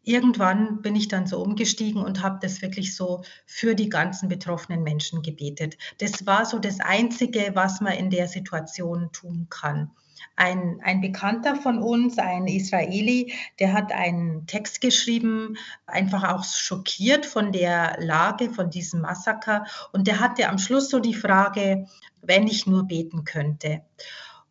Irgendwann 0.01 0.81
bin 0.81 0.95
ich 0.95 1.09
dann 1.09 1.27
so 1.27 1.41
umgestiegen 1.41 2.01
und 2.01 2.23
habe 2.23 2.39
das 2.41 2.61
wirklich 2.61 2.95
so 2.95 3.25
für 3.45 3.75
die 3.75 3.89
ganzen 3.89 4.29
betroffenen 4.29 4.83
Menschen 4.83 5.21
gebetet. 5.21 5.77
Das 5.97 6.25
war 6.25 6.45
so 6.45 6.59
das 6.59 6.79
Einzige, 6.79 7.51
was 7.55 7.81
man 7.81 7.91
in 7.91 8.09
der 8.09 8.29
Situation 8.29 9.11
tun 9.11 9.47
kann 9.49 9.91
ein, 10.35 10.79
ein 10.83 11.01
Bekannter 11.01 11.55
von 11.55 11.79
uns, 11.79 12.17
ein 12.17 12.47
Israeli, 12.47 13.33
der 13.59 13.73
hat 13.73 13.91
einen 13.91 14.47
Text 14.47 14.81
geschrieben, 14.81 15.57
einfach 15.85 16.23
auch 16.23 16.43
schockiert 16.43 17.25
von 17.25 17.51
der 17.51 17.97
Lage, 17.99 18.49
von 18.49 18.69
diesem 18.69 19.01
Massaker. 19.01 19.65
Und 19.91 20.07
der 20.07 20.19
hatte 20.19 20.49
am 20.49 20.57
Schluss 20.57 20.89
so 20.89 20.99
die 20.99 21.13
Frage, 21.13 21.87
wenn 22.21 22.47
ich 22.47 22.67
nur 22.67 22.83
beten 22.83 23.23
könnte. 23.23 23.81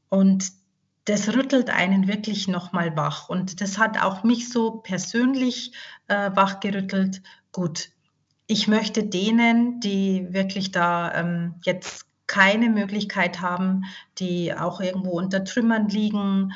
Und 0.08 0.52
das 1.04 1.34
rüttelt 1.34 1.70
einen 1.70 2.06
wirklich 2.06 2.48
nochmal 2.48 2.96
wach. 2.96 3.28
Und 3.28 3.60
das 3.60 3.78
hat 3.78 4.02
auch 4.02 4.24
mich 4.24 4.50
so 4.50 4.72
persönlich 4.72 5.72
äh, 6.08 6.30
wachgerüttelt. 6.34 7.22
Gut, 7.50 7.90
ich 8.46 8.68
möchte 8.68 9.04
denen, 9.04 9.80
die 9.80 10.26
wirklich 10.30 10.70
da 10.70 11.14
ähm, 11.14 11.54
jetzt 11.64 12.07
keine 12.28 12.70
Möglichkeit 12.70 13.40
haben, 13.40 13.86
die 14.18 14.54
auch 14.54 14.80
irgendwo 14.80 15.10
unter 15.18 15.44
Trümmern 15.44 15.88
liegen, 15.88 16.52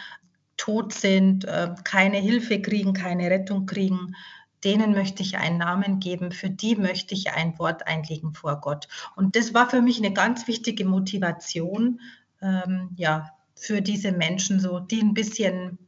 tot 0.57 0.93
sind, 0.93 1.45
äh, 1.45 1.75
keine 1.83 2.19
Hilfe 2.19 2.63
kriegen, 2.63 2.93
keine 2.93 3.29
Rettung 3.31 3.67
kriegen, 3.67 4.15
denen 4.63 4.93
möchte 4.93 5.23
ich 5.23 5.39
einen 5.39 5.59
Namen 5.59 5.99
geben, 5.99 6.31
für 6.31 6.51
die 6.51 6.77
möchte 6.77 7.15
ich 7.15 7.33
ein 7.33 7.59
Wort 7.59 7.89
einlegen 7.89 8.33
vor 8.35 8.61
Gott. 8.61 8.87
Und 9.17 9.35
das 9.35 9.55
war 9.55 9.69
für 9.69 9.83
mich 9.83 9.99
eine 9.99 10.13
ganz 10.13 10.47
wichtige 10.47 10.85
Motivation, 10.85 12.01
ähm, 12.41 12.91
ja, 12.97 13.31
für 13.57 13.81
diese 13.81 14.13
Menschen 14.13 14.61
so, 14.61 14.79
die 14.79 15.01
ein 15.01 15.15
bisschen 15.15 15.79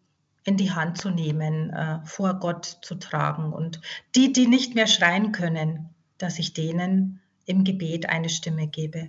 in 0.44 0.56
die 0.56 0.72
Hand 0.72 0.98
zu 0.98 1.10
nehmen, 1.10 1.70
äh, 1.70 2.00
vor 2.04 2.34
Gott 2.34 2.78
zu 2.82 2.96
tragen. 2.96 3.52
Und 3.52 3.80
die, 4.14 4.32
die 4.32 4.46
nicht 4.46 4.74
mehr 4.74 4.86
schreien 4.86 5.32
können, 5.32 5.90
dass 6.18 6.38
ich 6.38 6.52
denen 6.52 7.20
im 7.46 7.64
Gebet 7.64 8.08
eine 8.08 8.28
Stimme 8.28 8.66
gebe. 8.66 9.08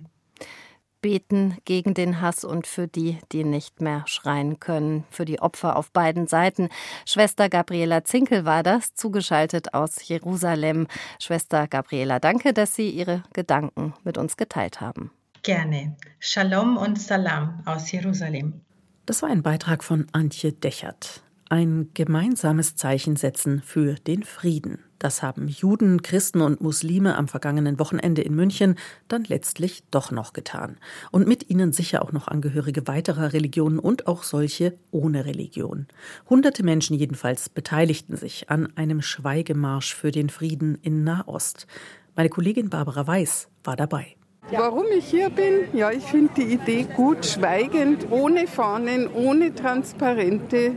Beten 1.00 1.58
gegen 1.64 1.94
den 1.94 2.20
Hass 2.20 2.44
und 2.44 2.66
für 2.66 2.88
die, 2.88 3.18
die 3.32 3.44
nicht 3.44 3.80
mehr 3.80 4.04
schreien 4.06 4.60
können, 4.60 5.04
für 5.10 5.24
die 5.24 5.40
Opfer 5.40 5.76
auf 5.76 5.92
beiden 5.92 6.26
Seiten. 6.26 6.68
Schwester 7.06 7.48
Gabriela 7.48 8.04
Zinkel 8.04 8.44
war 8.44 8.62
das, 8.62 8.94
zugeschaltet 8.94 9.74
aus 9.74 10.06
Jerusalem. 10.08 10.86
Schwester 11.20 11.66
Gabriela, 11.68 12.18
danke, 12.18 12.52
dass 12.52 12.74
Sie 12.74 12.90
Ihre 12.90 13.22
Gedanken 13.32 13.94
mit 14.04 14.18
uns 14.18 14.36
geteilt 14.36 14.80
haben. 14.80 15.10
Gerne. 15.42 15.96
Shalom 16.18 16.76
und 16.76 17.00
Salam 17.00 17.62
aus 17.66 17.92
Jerusalem. 17.92 18.60
Das 19.04 19.22
war 19.22 19.28
ein 19.28 19.42
Beitrag 19.42 19.84
von 19.84 20.06
Antje 20.12 20.52
Dechert. 20.52 21.22
Ein 21.48 21.90
gemeinsames 21.94 22.74
Zeichen 22.74 23.14
setzen 23.14 23.62
für 23.64 23.94
den 23.94 24.24
Frieden. 24.24 24.80
Das 24.98 25.22
haben 25.22 25.46
Juden, 25.46 26.02
Christen 26.02 26.40
und 26.40 26.60
Muslime 26.60 27.16
am 27.16 27.28
vergangenen 27.28 27.78
Wochenende 27.78 28.22
in 28.22 28.34
München 28.34 28.74
dann 29.06 29.22
letztlich 29.22 29.84
doch 29.92 30.10
noch 30.10 30.32
getan. 30.32 30.76
Und 31.12 31.28
mit 31.28 31.48
ihnen 31.48 31.72
sicher 31.72 32.02
auch 32.02 32.10
noch 32.10 32.26
Angehörige 32.26 32.88
weiterer 32.88 33.32
Religionen 33.32 33.78
und 33.78 34.08
auch 34.08 34.24
solche 34.24 34.76
ohne 34.90 35.24
Religion. 35.24 35.86
Hunderte 36.28 36.64
Menschen 36.64 36.96
jedenfalls 36.96 37.48
beteiligten 37.48 38.16
sich 38.16 38.50
an 38.50 38.72
einem 38.74 39.00
Schweigemarsch 39.00 39.94
für 39.94 40.10
den 40.10 40.30
Frieden 40.30 40.78
in 40.82 41.04
Nahost. 41.04 41.68
Meine 42.16 42.28
Kollegin 42.28 42.70
Barbara 42.70 43.06
Weiß 43.06 43.46
war 43.62 43.76
dabei. 43.76 44.16
Warum 44.50 44.86
ich 44.96 45.06
hier 45.06 45.30
bin? 45.30 45.68
Ja, 45.72 45.92
ich 45.92 46.04
finde 46.04 46.32
die 46.36 46.54
Idee 46.54 46.88
gut, 46.96 47.24
schweigend, 47.24 48.10
ohne 48.10 48.48
Fahnen, 48.48 49.08
ohne 49.12 49.54
Transparente 49.54 50.72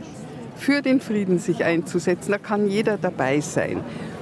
für 0.60 0.82
den 0.82 1.00
Frieden 1.00 1.38
sich 1.38 1.64
einzusetzen. 1.64 2.32
Da 2.32 2.38
kann 2.38 2.68
jeder 2.68 2.98
dabei 2.98 3.40
sein. 3.40 3.80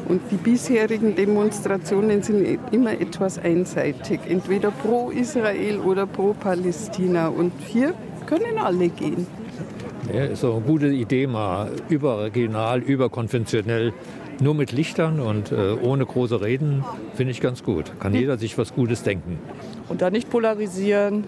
Und 0.09 0.23
die 0.30 0.37
bisherigen 0.37 1.16
Demonstrationen 1.16 2.23
sind 2.23 2.59
immer 2.71 2.92
etwas 2.92 3.38
einseitig, 3.38 4.21
entweder 4.26 4.71
pro 4.71 5.11
Israel 5.11 5.80
oder 5.80 6.07
pro 6.07 6.33
Palästina. 6.33 7.28
Und 7.28 7.52
hier 7.66 7.92
können 8.26 8.57
alle 8.57 8.88
gehen. 8.88 9.26
Ja, 10.12 10.25
ist 10.25 10.40
so 10.40 10.54
eine 10.54 10.62
gute 10.62 10.88
Idee, 10.88 11.26
mal 11.26 11.73
überregional, 11.88 12.80
überkonventionell, 12.80 13.92
nur 14.40 14.54
mit 14.54 14.73
Lichtern 14.73 15.21
und 15.21 15.52
äh, 15.52 15.73
ohne 15.83 16.07
große 16.07 16.40
Reden, 16.40 16.85
finde 17.14 17.33
ich 17.33 17.40
ganz 17.40 17.62
gut. 17.62 17.92
Kann 17.99 18.14
jeder 18.14 18.38
sich 18.38 18.57
was 18.57 18.73
Gutes 18.73 19.02
denken. 19.02 19.38
Und 19.88 20.02
da 20.02 20.11
nicht 20.11 20.30
polarisieren, 20.30 21.25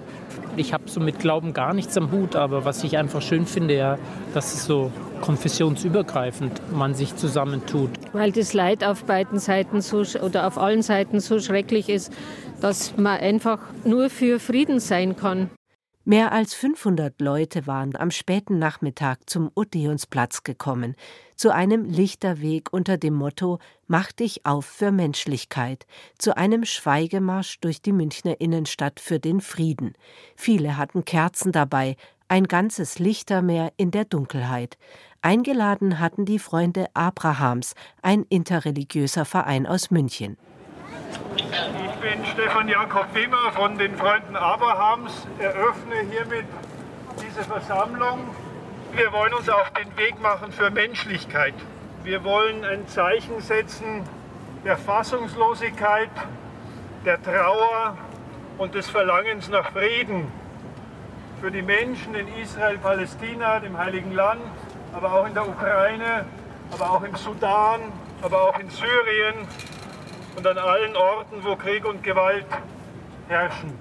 ich 0.56 0.72
habe 0.72 0.84
so 0.86 1.00
mit 1.00 1.18
Glauben 1.18 1.52
gar 1.52 1.74
nichts 1.74 1.96
am 1.96 2.10
Hut, 2.10 2.36
aber 2.36 2.64
was 2.64 2.84
ich 2.84 2.98
einfach 2.98 3.22
schön 3.22 3.46
finde, 3.46 3.76
ja, 3.76 3.98
dass 4.34 4.52
es 4.54 4.64
so 4.64 4.90
konfessionsübergreifend 5.20 6.60
man 6.72 6.94
sich 6.94 7.16
zusammentut. 7.16 7.90
Weil 8.12 8.32
das 8.32 8.52
Leid 8.52 8.84
auf 8.84 9.04
beiden 9.04 9.38
Seiten 9.38 9.80
so 9.80 10.02
oder 10.20 10.46
auf 10.46 10.58
allen 10.58 10.82
Seiten 10.82 11.20
so 11.20 11.38
schrecklich 11.38 11.88
ist, 11.88 12.12
dass 12.60 12.96
man 12.96 13.18
einfach 13.18 13.58
nur 13.84 14.10
für 14.10 14.38
Frieden 14.38 14.80
sein 14.80 15.16
kann. 15.16 15.50
Mehr 16.04 16.32
als 16.32 16.54
500 16.54 17.20
Leute 17.20 17.66
waren 17.66 17.94
am 17.94 18.10
späten 18.10 18.58
Nachmittag 18.58 19.28
zum 19.28 19.50
Odeonsplatz 19.54 20.44
gekommen, 20.44 20.96
zu 21.36 21.52
einem 21.52 21.84
Lichterweg 21.84 22.72
unter 22.72 22.96
dem 22.96 23.14
Motto 23.14 23.58
Mach 23.86 24.10
dich 24.10 24.46
auf 24.46 24.64
für 24.64 24.92
Menschlichkeit, 24.92 25.86
zu 26.16 26.38
einem 26.38 26.64
Schweigemarsch 26.64 27.60
durch 27.60 27.82
die 27.82 27.92
Münchner 27.92 28.40
Innenstadt 28.40 28.98
für 28.98 29.20
den 29.20 29.42
Frieden. 29.42 29.92
Viele 30.36 30.78
hatten 30.78 31.04
Kerzen 31.04 31.52
dabei, 31.52 31.96
ein 32.28 32.44
ganzes 32.44 32.98
Lichtermeer 32.98 33.72
in 33.76 33.90
der 33.90 34.06
Dunkelheit. 34.06 34.78
Eingeladen 35.20 35.98
hatten 35.98 36.24
die 36.24 36.38
Freunde 36.38 36.86
Abrahams, 36.94 37.74
ein 38.00 38.24
interreligiöser 38.30 39.26
Verein 39.26 39.66
aus 39.66 39.90
München. 39.90 40.38
Ich 42.02 42.16
bin 42.16 42.24
Stefan 42.24 42.66
Jakob 42.66 43.14
Wimmer 43.14 43.52
von 43.52 43.76
den 43.76 43.94
Freunden 43.94 44.34
Abrahams, 44.34 45.26
eröffne 45.38 45.96
hiermit 46.10 46.46
diese 47.22 47.44
Versammlung. 47.44 48.34
Wir 48.94 49.12
wollen 49.12 49.34
uns 49.34 49.50
auf 49.50 49.70
den 49.72 49.94
Weg 49.98 50.18
machen 50.22 50.50
für 50.50 50.70
Menschlichkeit. 50.70 51.52
Wir 52.02 52.24
wollen 52.24 52.64
ein 52.64 52.88
Zeichen 52.88 53.40
setzen 53.40 54.08
der 54.64 54.78
Fassungslosigkeit, 54.78 56.08
der 57.04 57.22
Trauer 57.22 57.98
und 58.56 58.74
des 58.74 58.88
Verlangens 58.88 59.50
nach 59.50 59.70
Frieden 59.72 60.32
für 61.42 61.50
die 61.50 61.62
Menschen 61.62 62.14
in 62.14 62.28
Israel, 62.42 62.78
Palästina, 62.78 63.60
dem 63.60 63.76
Heiligen 63.76 64.12
Land, 64.12 64.40
aber 64.94 65.12
auch 65.12 65.26
in 65.26 65.34
der 65.34 65.46
Ukraine, 65.46 66.24
aber 66.72 66.92
auch 66.92 67.02
im 67.02 67.14
Sudan, 67.16 67.92
aber 68.22 68.40
auch 68.40 68.58
in 68.58 68.70
Syrien 68.70 69.46
und 70.36 70.46
an 70.46 70.58
allen 70.58 70.96
Orten, 70.96 71.36
wo 71.42 71.56
Krieg 71.56 71.84
und 71.84 72.02
Gewalt 72.02 72.46
herrschen. 73.28 73.72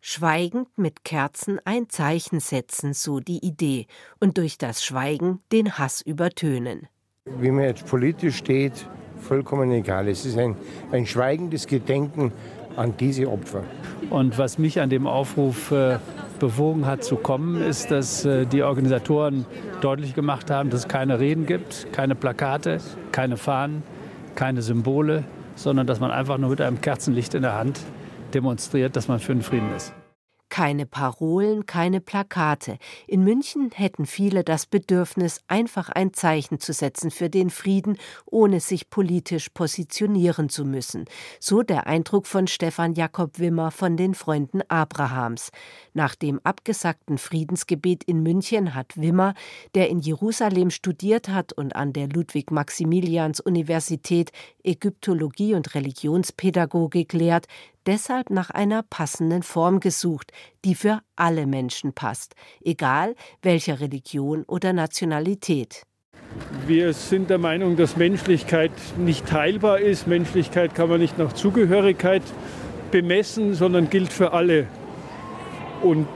Schweigend 0.00 0.68
mit 0.76 1.04
Kerzen 1.04 1.58
ein 1.64 1.88
Zeichen 1.88 2.38
setzen, 2.38 2.92
so 2.94 3.18
die 3.18 3.44
Idee, 3.44 3.86
und 4.20 4.38
durch 4.38 4.56
das 4.56 4.84
Schweigen 4.84 5.40
den 5.52 5.78
Hass 5.78 6.00
übertönen. 6.00 6.86
Wie 7.24 7.50
man 7.50 7.64
jetzt 7.64 7.86
politisch 7.86 8.36
steht, 8.36 8.86
vollkommen 9.18 9.72
egal. 9.72 10.08
Es 10.08 10.24
ist 10.24 10.38
ein, 10.38 10.56
ein 10.92 11.06
schweigendes 11.06 11.66
Gedenken 11.66 12.32
an 12.76 12.96
diese 12.96 13.28
Opfer. 13.28 13.64
Und 14.10 14.38
was 14.38 14.58
mich 14.58 14.80
an 14.80 14.90
dem 14.90 15.06
Aufruf 15.06 15.72
äh, 15.72 15.98
bewogen 16.38 16.86
hat 16.86 17.02
zu 17.02 17.16
kommen, 17.16 17.60
ist, 17.60 17.90
dass 17.90 18.24
äh, 18.24 18.46
die 18.46 18.62
Organisatoren 18.62 19.46
deutlich 19.80 20.14
gemacht 20.14 20.50
haben, 20.50 20.70
dass 20.70 20.80
es 20.80 20.88
keine 20.88 21.18
Reden 21.18 21.46
gibt, 21.46 21.92
keine 21.92 22.14
Plakate, 22.14 22.78
keine 23.10 23.36
Fahnen, 23.36 23.82
keine 24.34 24.62
Symbole, 24.62 25.24
sondern 25.56 25.86
dass 25.86 25.98
man 25.98 26.12
einfach 26.12 26.38
nur 26.38 26.50
mit 26.50 26.60
einem 26.60 26.80
Kerzenlicht 26.80 27.34
in 27.34 27.42
der 27.42 27.54
Hand 27.54 27.80
demonstriert, 28.32 28.94
dass 28.94 29.08
man 29.08 29.18
für 29.18 29.32
den 29.32 29.42
Frieden 29.42 29.74
ist. 29.74 29.92
Keine 30.48 30.86
Parolen, 30.86 31.66
keine 31.66 32.00
Plakate. 32.00 32.78
In 33.08 33.24
München 33.24 33.72
hätten 33.74 34.06
viele 34.06 34.44
das 34.44 34.66
Bedürfnis, 34.66 35.40
einfach 35.48 35.88
ein 35.88 36.12
Zeichen 36.12 36.60
zu 36.60 36.72
setzen 36.72 37.10
für 37.10 37.28
den 37.28 37.50
Frieden, 37.50 37.98
ohne 38.26 38.60
sich 38.60 38.88
politisch 38.88 39.48
positionieren 39.48 40.48
zu 40.48 40.64
müssen. 40.64 41.06
So 41.40 41.62
der 41.62 41.88
Eindruck 41.88 42.28
von 42.28 42.46
Stefan 42.46 42.94
Jakob 42.94 43.40
Wimmer 43.40 43.72
von 43.72 43.96
den 43.96 44.14
Freunden 44.14 44.62
Abrahams. 44.68 45.50
Nach 45.94 46.14
dem 46.14 46.40
abgesagten 46.44 47.18
Friedensgebet 47.18 48.04
in 48.04 48.22
München 48.22 48.72
hat 48.74 48.96
Wimmer, 48.96 49.34
der 49.74 49.90
in 49.90 49.98
Jerusalem 49.98 50.70
studiert 50.70 51.28
hat 51.28 51.54
und 51.54 51.74
an 51.74 51.92
der 51.92 52.08
Ludwig-Maximilians-Universität 52.08 54.30
Ägyptologie 54.62 55.54
und 55.54 55.74
Religionspädagogik 55.74 57.12
lehrt, 57.12 57.48
deshalb 57.86 58.30
nach 58.30 58.50
einer 58.50 58.82
passenden 58.82 59.42
Form 59.42 59.80
gesucht, 59.80 60.32
die 60.64 60.74
für 60.74 61.00
alle 61.16 61.46
Menschen 61.46 61.92
passt, 61.92 62.34
egal 62.62 63.14
welcher 63.42 63.80
Religion 63.80 64.44
oder 64.44 64.72
Nationalität. 64.72 65.82
Wir 66.66 66.92
sind 66.92 67.30
der 67.30 67.38
Meinung, 67.38 67.76
dass 67.76 67.96
Menschlichkeit 67.96 68.72
nicht 68.98 69.26
teilbar 69.26 69.80
ist. 69.80 70.06
Menschlichkeit 70.06 70.74
kann 70.74 70.88
man 70.88 71.00
nicht 71.00 71.18
nach 71.18 71.32
Zugehörigkeit 71.32 72.22
bemessen, 72.90 73.54
sondern 73.54 73.90
gilt 73.90 74.12
für 74.12 74.32
alle. 74.32 74.66
Und 75.82 76.08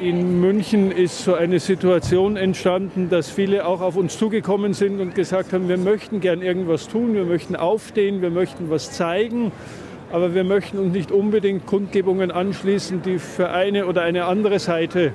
in 0.00 0.40
München 0.40 0.92
ist 0.92 1.24
so 1.24 1.34
eine 1.34 1.60
Situation 1.60 2.36
entstanden, 2.36 3.08
dass 3.08 3.30
viele 3.30 3.66
auch 3.66 3.80
auf 3.80 3.96
uns 3.96 4.18
zugekommen 4.18 4.74
sind 4.74 5.00
und 5.00 5.14
gesagt 5.14 5.52
haben, 5.52 5.68
wir 5.68 5.78
möchten 5.78 6.20
gern 6.20 6.42
irgendwas 6.42 6.88
tun, 6.88 7.14
wir 7.14 7.24
möchten 7.24 7.56
aufstehen, 7.56 8.20
wir 8.20 8.30
möchten 8.30 8.68
was 8.70 8.92
zeigen, 8.92 9.50
aber 10.12 10.34
wir 10.34 10.44
möchten 10.44 10.78
uns 10.78 10.92
nicht 10.92 11.10
unbedingt 11.10 11.66
Kundgebungen 11.66 12.30
anschließen, 12.30 13.02
die 13.02 13.18
für 13.18 13.50
eine 13.50 13.86
oder 13.86 14.02
eine 14.02 14.26
andere 14.26 14.58
Seite 14.58 15.12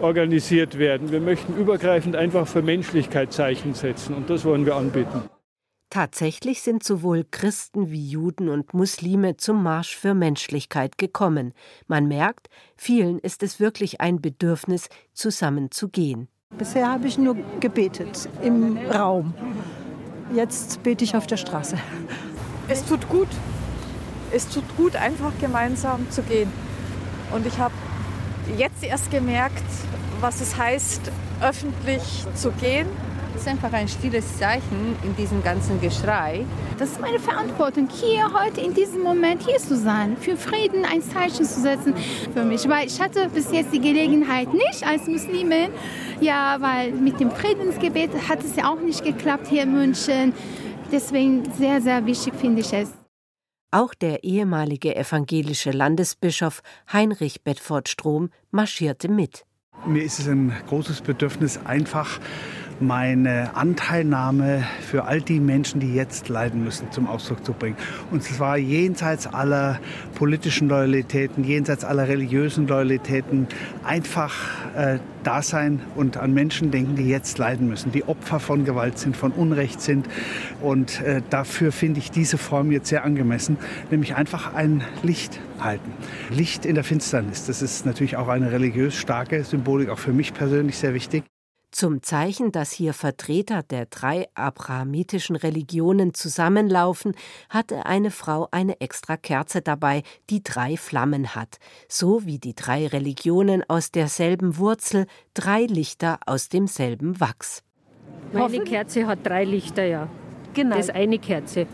organisiert 0.00 0.78
werden. 0.78 1.10
Wir 1.10 1.20
möchten 1.20 1.56
übergreifend 1.56 2.16
einfach 2.16 2.46
für 2.46 2.62
Menschlichkeit 2.62 3.32
Zeichen 3.32 3.74
setzen 3.74 4.14
und 4.14 4.28
das 4.28 4.44
wollen 4.44 4.66
wir 4.66 4.76
anbieten. 4.76 5.22
Tatsächlich 5.88 6.62
sind 6.62 6.82
sowohl 6.82 7.24
Christen 7.30 7.90
wie 7.90 8.10
Juden 8.10 8.48
und 8.48 8.74
Muslime 8.74 9.36
zum 9.36 9.62
Marsch 9.62 9.96
für 9.96 10.14
Menschlichkeit 10.14 10.98
gekommen. 10.98 11.54
Man 11.86 12.06
merkt, 12.06 12.48
vielen 12.76 13.18
ist 13.18 13.42
es 13.42 13.60
wirklich 13.60 14.00
ein 14.00 14.20
Bedürfnis, 14.20 14.88
zusammenzugehen. 15.14 16.28
Bisher 16.58 16.90
habe 16.90 17.06
ich 17.06 17.18
nur 17.18 17.36
gebetet 17.60 18.28
im 18.42 18.76
Raum. 18.92 19.32
Jetzt 20.34 20.82
bete 20.82 21.04
ich 21.04 21.16
auf 21.16 21.26
der 21.26 21.36
Straße. 21.36 21.78
Es 22.68 22.84
tut 22.84 23.08
gut. 23.08 23.28
Es 24.32 24.48
tut 24.48 24.64
gut, 24.76 24.96
einfach 24.96 25.32
gemeinsam 25.40 26.10
zu 26.10 26.22
gehen. 26.22 26.52
Und 27.32 27.46
ich 27.46 27.58
habe 27.58 27.74
jetzt 28.56 28.82
erst 28.82 29.10
gemerkt, 29.10 29.64
was 30.20 30.40
es 30.40 30.56
heißt, 30.56 31.10
öffentlich 31.42 32.24
zu 32.34 32.50
gehen 32.52 32.86
Es 33.34 33.42
ist 33.42 33.48
einfach 33.48 33.72
ein 33.74 33.86
stilles 33.86 34.38
Zeichen 34.38 34.96
in 35.02 35.14
diesem 35.14 35.42
ganzen 35.42 35.78
Geschrei. 35.78 36.46
Das 36.78 36.92
ist 36.92 37.00
meine 37.02 37.18
Verantwortung, 37.18 37.88
hier 37.90 38.32
heute 38.32 38.62
in 38.62 38.72
diesem 38.72 39.02
Moment 39.02 39.42
hier 39.42 39.58
zu 39.58 39.76
sein, 39.76 40.16
für 40.16 40.38
Frieden 40.38 40.86
ein 40.86 41.02
Zeichen 41.02 41.44
zu 41.44 41.60
setzen 41.60 41.92
für 42.32 42.44
mich. 42.44 42.66
Weil 42.66 42.86
ich 42.86 42.98
hatte 42.98 43.28
bis 43.28 43.52
jetzt 43.52 43.74
die 43.74 43.80
Gelegenheit 43.80 44.54
nicht 44.54 44.86
als 44.86 45.06
Muslimin, 45.06 45.68
ja, 46.20 46.56
weil 46.60 46.92
mit 46.92 47.20
dem 47.20 47.30
Friedensgebet 47.30 48.10
hat 48.26 48.42
es 48.42 48.56
ja 48.56 48.72
auch 48.72 48.80
nicht 48.80 49.04
geklappt 49.04 49.48
hier 49.48 49.64
in 49.64 49.72
München. 49.74 50.32
Deswegen 50.90 51.42
sehr, 51.58 51.82
sehr 51.82 52.06
wichtig 52.06 52.32
finde 52.40 52.62
ich 52.62 52.72
es. 52.72 53.05
Auch 53.70 53.94
der 53.94 54.24
ehemalige 54.24 54.94
evangelische 54.94 55.70
Landesbischof 55.70 56.62
Heinrich 56.92 57.42
Bedford 57.42 57.88
Strom 57.88 58.30
marschierte 58.50 59.08
mit. 59.08 59.44
Mir 59.86 60.02
ist 60.02 60.18
es 60.18 60.28
ein 60.28 60.52
großes 60.68 61.00
Bedürfnis, 61.02 61.58
einfach 61.64 62.18
meine 62.80 63.54
Anteilnahme 63.54 64.64
für 64.80 65.04
all 65.04 65.20
die 65.20 65.40
Menschen, 65.40 65.80
die 65.80 65.94
jetzt 65.94 66.28
leiden 66.28 66.64
müssen, 66.64 66.90
zum 66.90 67.06
Ausdruck 67.06 67.44
zu 67.44 67.52
bringen. 67.52 67.76
Und 68.10 68.22
zwar 68.22 68.56
jenseits 68.56 69.26
aller 69.26 69.78
politischen 70.14 70.68
Loyalitäten, 70.68 71.44
jenseits 71.44 71.84
aller 71.84 72.08
religiösen 72.08 72.66
Loyalitäten, 72.66 73.46
einfach 73.84 74.34
äh, 74.76 74.98
da 75.22 75.42
sein 75.42 75.80
und 75.96 76.16
an 76.16 76.32
Menschen 76.34 76.70
denken, 76.70 76.96
die 76.96 77.08
jetzt 77.08 77.38
leiden 77.38 77.68
müssen, 77.68 77.92
die 77.92 78.04
Opfer 78.04 78.38
von 78.40 78.64
Gewalt 78.64 78.98
sind, 78.98 79.16
von 79.16 79.32
Unrecht 79.32 79.80
sind. 79.80 80.06
Und 80.62 81.00
äh, 81.02 81.22
dafür 81.30 81.72
finde 81.72 81.98
ich 82.00 82.10
diese 82.10 82.38
Form 82.38 82.70
jetzt 82.70 82.88
sehr 82.88 83.04
angemessen, 83.04 83.56
nämlich 83.90 84.14
einfach 84.14 84.54
ein 84.54 84.82
Licht 85.02 85.40
halten. 85.58 85.90
Licht 86.30 86.64
in 86.66 86.74
der 86.74 86.84
Finsternis, 86.84 87.46
das 87.46 87.62
ist 87.62 87.86
natürlich 87.86 88.16
auch 88.16 88.28
eine 88.28 88.52
religiös 88.52 88.94
starke 88.94 89.42
Symbolik, 89.42 89.88
auch 89.88 89.98
für 89.98 90.12
mich 90.12 90.34
persönlich 90.34 90.76
sehr 90.78 90.94
wichtig. 90.94 91.24
Zum 91.76 92.02
Zeichen, 92.02 92.52
dass 92.52 92.72
hier 92.72 92.94
Vertreter 92.94 93.62
der 93.62 93.84
drei 93.84 94.28
abrahamitischen 94.34 95.36
Religionen 95.36 96.14
zusammenlaufen, 96.14 97.12
hatte 97.50 97.84
eine 97.84 98.10
Frau 98.10 98.48
eine 98.50 98.80
extra 98.80 99.18
Kerze 99.18 99.60
dabei, 99.60 100.02
die 100.30 100.42
drei 100.42 100.78
Flammen 100.78 101.34
hat, 101.34 101.58
so 101.86 102.24
wie 102.24 102.38
die 102.38 102.54
drei 102.54 102.86
Religionen 102.86 103.62
aus 103.68 103.90
derselben 103.90 104.56
Wurzel, 104.56 105.04
drei 105.34 105.64
Lichter 105.64 106.18
aus 106.24 106.48
demselben 106.48 107.20
Wachs. 107.20 107.62
Meine 108.32 108.60
Kerze 108.60 109.06
hat 109.06 109.18
drei 109.26 109.44
Lichter, 109.44 109.84
ja. 109.84 110.08
Genau. 110.54 110.76
Das 110.76 110.86
ist 110.86 110.94
eine 110.94 111.18
Kerze. 111.18 111.66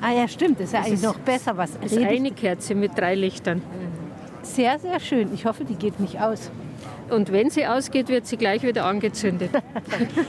Ah 0.00 0.10
ja, 0.10 0.26
stimmt, 0.26 0.58
das 0.58 0.66
ist 0.66 0.72
ja 0.72 0.80
eigentlich 0.80 1.02
noch 1.02 1.20
besser. 1.20 1.56
Was 1.56 1.78
Das 1.78 1.92
ist 1.92 2.02
eine 2.02 2.32
Kerze 2.32 2.74
mit 2.74 2.98
drei 2.98 3.14
Lichtern. 3.14 3.62
Sehr, 4.42 4.80
sehr 4.80 4.98
schön. 4.98 5.32
Ich 5.32 5.46
hoffe, 5.46 5.64
die 5.64 5.76
geht 5.76 6.00
nicht 6.00 6.18
aus. 6.20 6.50
Und 7.10 7.32
wenn 7.32 7.50
sie 7.50 7.66
ausgeht, 7.66 8.08
wird 8.08 8.26
sie 8.26 8.36
gleich 8.36 8.62
wieder 8.62 8.84
angezündet. 8.84 9.50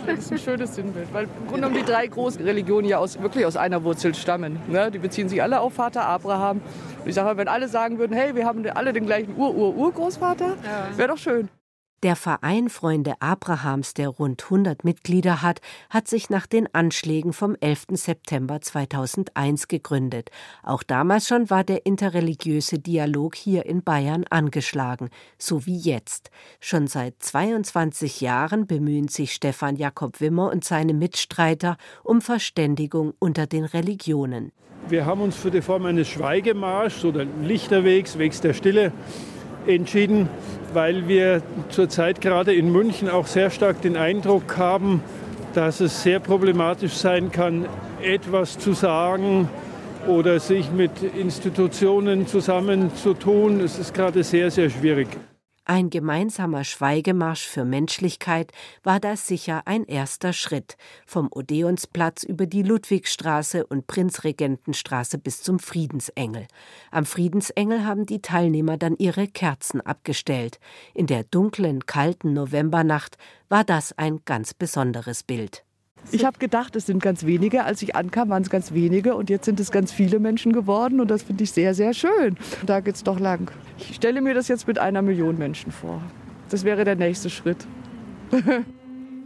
Das 0.06 0.20
ist 0.20 0.32
ein 0.32 0.38
schönes 0.38 0.76
Sinnbild, 0.76 1.08
weil 1.14 1.24
im 1.24 1.48
Grunde 1.48 1.68
genommen 1.68 1.76
die 1.76 1.92
drei 1.92 2.08
großen 2.08 2.44
Religionen 2.44 2.88
ja 2.88 2.98
aus, 2.98 3.22
wirklich 3.22 3.46
aus 3.46 3.58
einer 3.58 3.84
Wurzel 3.84 4.16
stammen. 4.16 4.60
Ne? 4.68 4.92
Die 4.92 5.00
beziehen 5.00 5.28
sich 5.30 5.42
alle 5.42 5.60
auf 5.60 5.74
Vater 5.74 6.06
Abraham. 6.06 6.62
Und 7.04 7.08
ich 7.08 7.16
sage 7.16 7.28
mal, 7.28 7.38
wenn 7.38 7.48
alle 7.48 7.68
sagen 7.68 8.00
würden, 8.00 8.14
hey, 8.14 8.36
wir 8.36 8.46
haben 8.46 8.66
alle 8.70 8.94
den 8.94 9.06
gleichen 9.06 9.36
Ur-Ur-Urgroßvater, 9.38 10.56
wäre 10.96 11.10
doch 11.10 11.18
schön. 11.18 11.50
Der 12.04 12.16
Verein 12.16 12.70
Freunde 12.70 13.16
Abrahams, 13.22 13.96
der 13.96 14.10
rund 14.10 14.44
100 14.44 14.84
Mitglieder 14.84 15.42
hat, 15.42 15.62
hat 15.90 16.08
sich 16.08 16.30
nach 16.30 16.46
den 16.46 16.72
Anschlägen 16.72 17.34
vom 17.34 17.56
11. 17.60 17.88
September 17.94 18.62
2001 18.62 19.68
gegründet. 19.68 20.30
Auch 20.62 20.84
damals 20.84 21.28
schon 21.28 21.50
war 21.50 21.64
der 21.64 21.88
interreligiöse 21.88 22.78
Dialog 22.78 23.34
hier 23.36 23.66
in 23.66 23.82
Bayern 23.82 24.26
angeschlagen, 24.30 25.10
so 25.40 25.66
wie 25.66 25.76
jetzt. 25.76 26.30
Schon 26.60 26.86
seit 26.86 27.16
22 27.18 28.22
Jahren 28.22 28.68
bemühen 28.68 29.08
sich 29.08 29.34
Stefan 29.34 29.76
Jakob 29.76 30.22
Wimmer 30.22 30.52
und 30.52 30.64
seine 30.64 30.94
Mitstreiter 30.94 31.78
um 32.04 32.22
Verständigung 32.22 33.16
unter 33.18 33.48
den 33.48 33.66
Religionen. 33.66 34.52
Wir 34.88 35.08
haben 35.08 35.22
uns 35.22 35.36
für 35.36 35.50
die 35.50 35.64
Form 35.64 35.88
eines 35.88 36.08
Schweigemarschs 36.08 37.04
oder 37.04 37.26
Lichterwegs, 37.44 38.20
Wegs 38.20 38.40
der 38.40 38.54
Stille, 38.54 38.94
entschieden, 39.68 40.30
weil 40.74 41.08
wir 41.08 41.42
zurzeit 41.70 42.22
gerade 42.22 42.54
in 42.54 42.72
München 42.72 43.10
auch 43.10 43.28
sehr 43.28 43.50
stark 43.50 43.82
den 43.82 43.98
Eindruck 43.98 44.58
haben, 44.58 45.02
dass 45.54 45.80
es 45.80 46.04
sehr 46.04 46.20
problematisch 46.20 46.94
sein 46.94 47.32
kann, 47.32 47.66
etwas 48.02 48.58
zu 48.60 48.74
sagen 48.74 49.50
oder 50.08 50.40
sich 50.40 50.72
mit 50.72 50.92
Institutionen 51.02 52.28
zusammenzutun. 52.28 53.60
Es 53.60 53.80
ist 53.80 53.94
gerade 53.94 54.24
sehr, 54.24 54.52
sehr 54.52 54.70
schwierig. 54.70 55.08
Ein 55.70 55.90
gemeinsamer 55.90 56.64
Schweigemarsch 56.64 57.46
für 57.46 57.66
Menschlichkeit 57.66 58.54
war 58.84 59.02
da 59.02 59.18
sicher 59.18 59.64
ein 59.66 59.84
erster 59.84 60.32
Schritt, 60.32 60.78
vom 61.06 61.28
Odeonsplatz 61.30 62.24
über 62.24 62.46
die 62.46 62.64
Ludwigstraße 62.64 63.68
und 63.68 63.86
Prinzregentenstraße 63.86 65.18
bis 65.18 65.44
zum 65.44 65.60
Friedensengel. 65.60 66.48
Am 66.90 67.04
Friedensengel 67.04 67.84
haben 67.84 68.06
die 68.06 68.22
Teilnehmer 68.22 68.78
dann 68.78 68.96
ihre 68.98 69.28
Kerzen 69.28 69.82
abgestellt. 69.82 70.62
In 70.94 71.06
der 71.06 71.26
dunklen, 71.26 71.86
kalten 71.86 72.32
Novembernacht 72.32 73.18
war 73.50 73.66
das 73.66 73.92
ein 73.98 74.22
ganz 74.24 74.54
besonderes 74.54 75.24
Bild. 75.24 75.66
Ich 76.12 76.24
habe 76.24 76.40
gedacht, 76.40 76.78
es 76.78 76.86
sind 76.86 77.04
ganz 77.04 77.26
wenige. 77.26 77.66
Als 77.66 77.82
ich 77.82 77.94
ankam, 77.94 78.30
waren 78.30 78.44
es 78.44 78.50
ganz 78.50 78.72
wenige. 78.72 79.16
Und 79.16 79.30
jetzt 79.30 79.44
sind 79.44 79.60
es 79.60 79.72
ganz 79.72 79.92
viele 79.92 80.20
Menschen 80.20 80.54
geworden. 80.54 81.02
Und 81.02 81.12
das 81.12 81.24
finde 81.24 81.44
ich 81.44 81.52
sehr, 81.52 81.74
sehr 81.74 81.94
schön. 81.94 82.38
Da 82.66 82.80
geht 82.80 82.96
es 82.96 83.04
doch 83.04 83.20
lang. 83.20 83.52
Ich 83.78 83.96
stelle 83.96 84.22
mir 84.22 84.34
das 84.34 84.48
jetzt 84.48 84.68
mit 84.68 84.80
einer 84.80 85.02
Million 85.02 85.38
Menschen 85.38 85.72
vor. 85.72 86.02
Das 86.50 86.64
wäre 86.64 86.84
der 86.84 86.96
nächste 86.96 87.30
Schritt. 87.30 87.68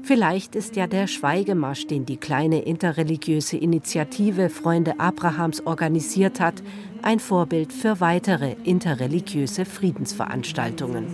Vielleicht 0.04 0.56
ist 0.56 0.76
ja 0.76 0.88
der 0.88 1.06
Schweigemarsch, 1.06 1.86
den 1.86 2.06
die 2.06 2.18
kleine 2.18 2.64
interreligiöse 2.64 3.58
Initiative 3.58 4.50
Freunde 4.50 5.00
Abrahams 5.00 5.66
organisiert 5.66 6.40
hat, 6.40 6.64
ein 7.04 7.20
Vorbild 7.20 7.72
für 7.72 8.00
weitere 8.00 8.56
interreligiöse 8.64 9.64
Friedensveranstaltungen. 9.66 11.06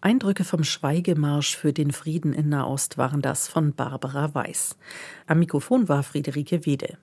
Eindrücke 0.00 0.44
vom 0.44 0.64
Schweigemarsch 0.64 1.56
für 1.56 1.72
den 1.72 1.90
Frieden 1.90 2.32
in 2.32 2.48
Nahost 2.48 2.98
waren 2.98 3.22
das 3.22 3.48
von 3.48 3.74
Barbara 3.74 4.34
Weiß. 4.34 4.76
Am 5.26 5.38
Mikrofon 5.38 5.88
war 5.88 6.02
Friederike 6.02 6.66
Wede. 6.66 6.98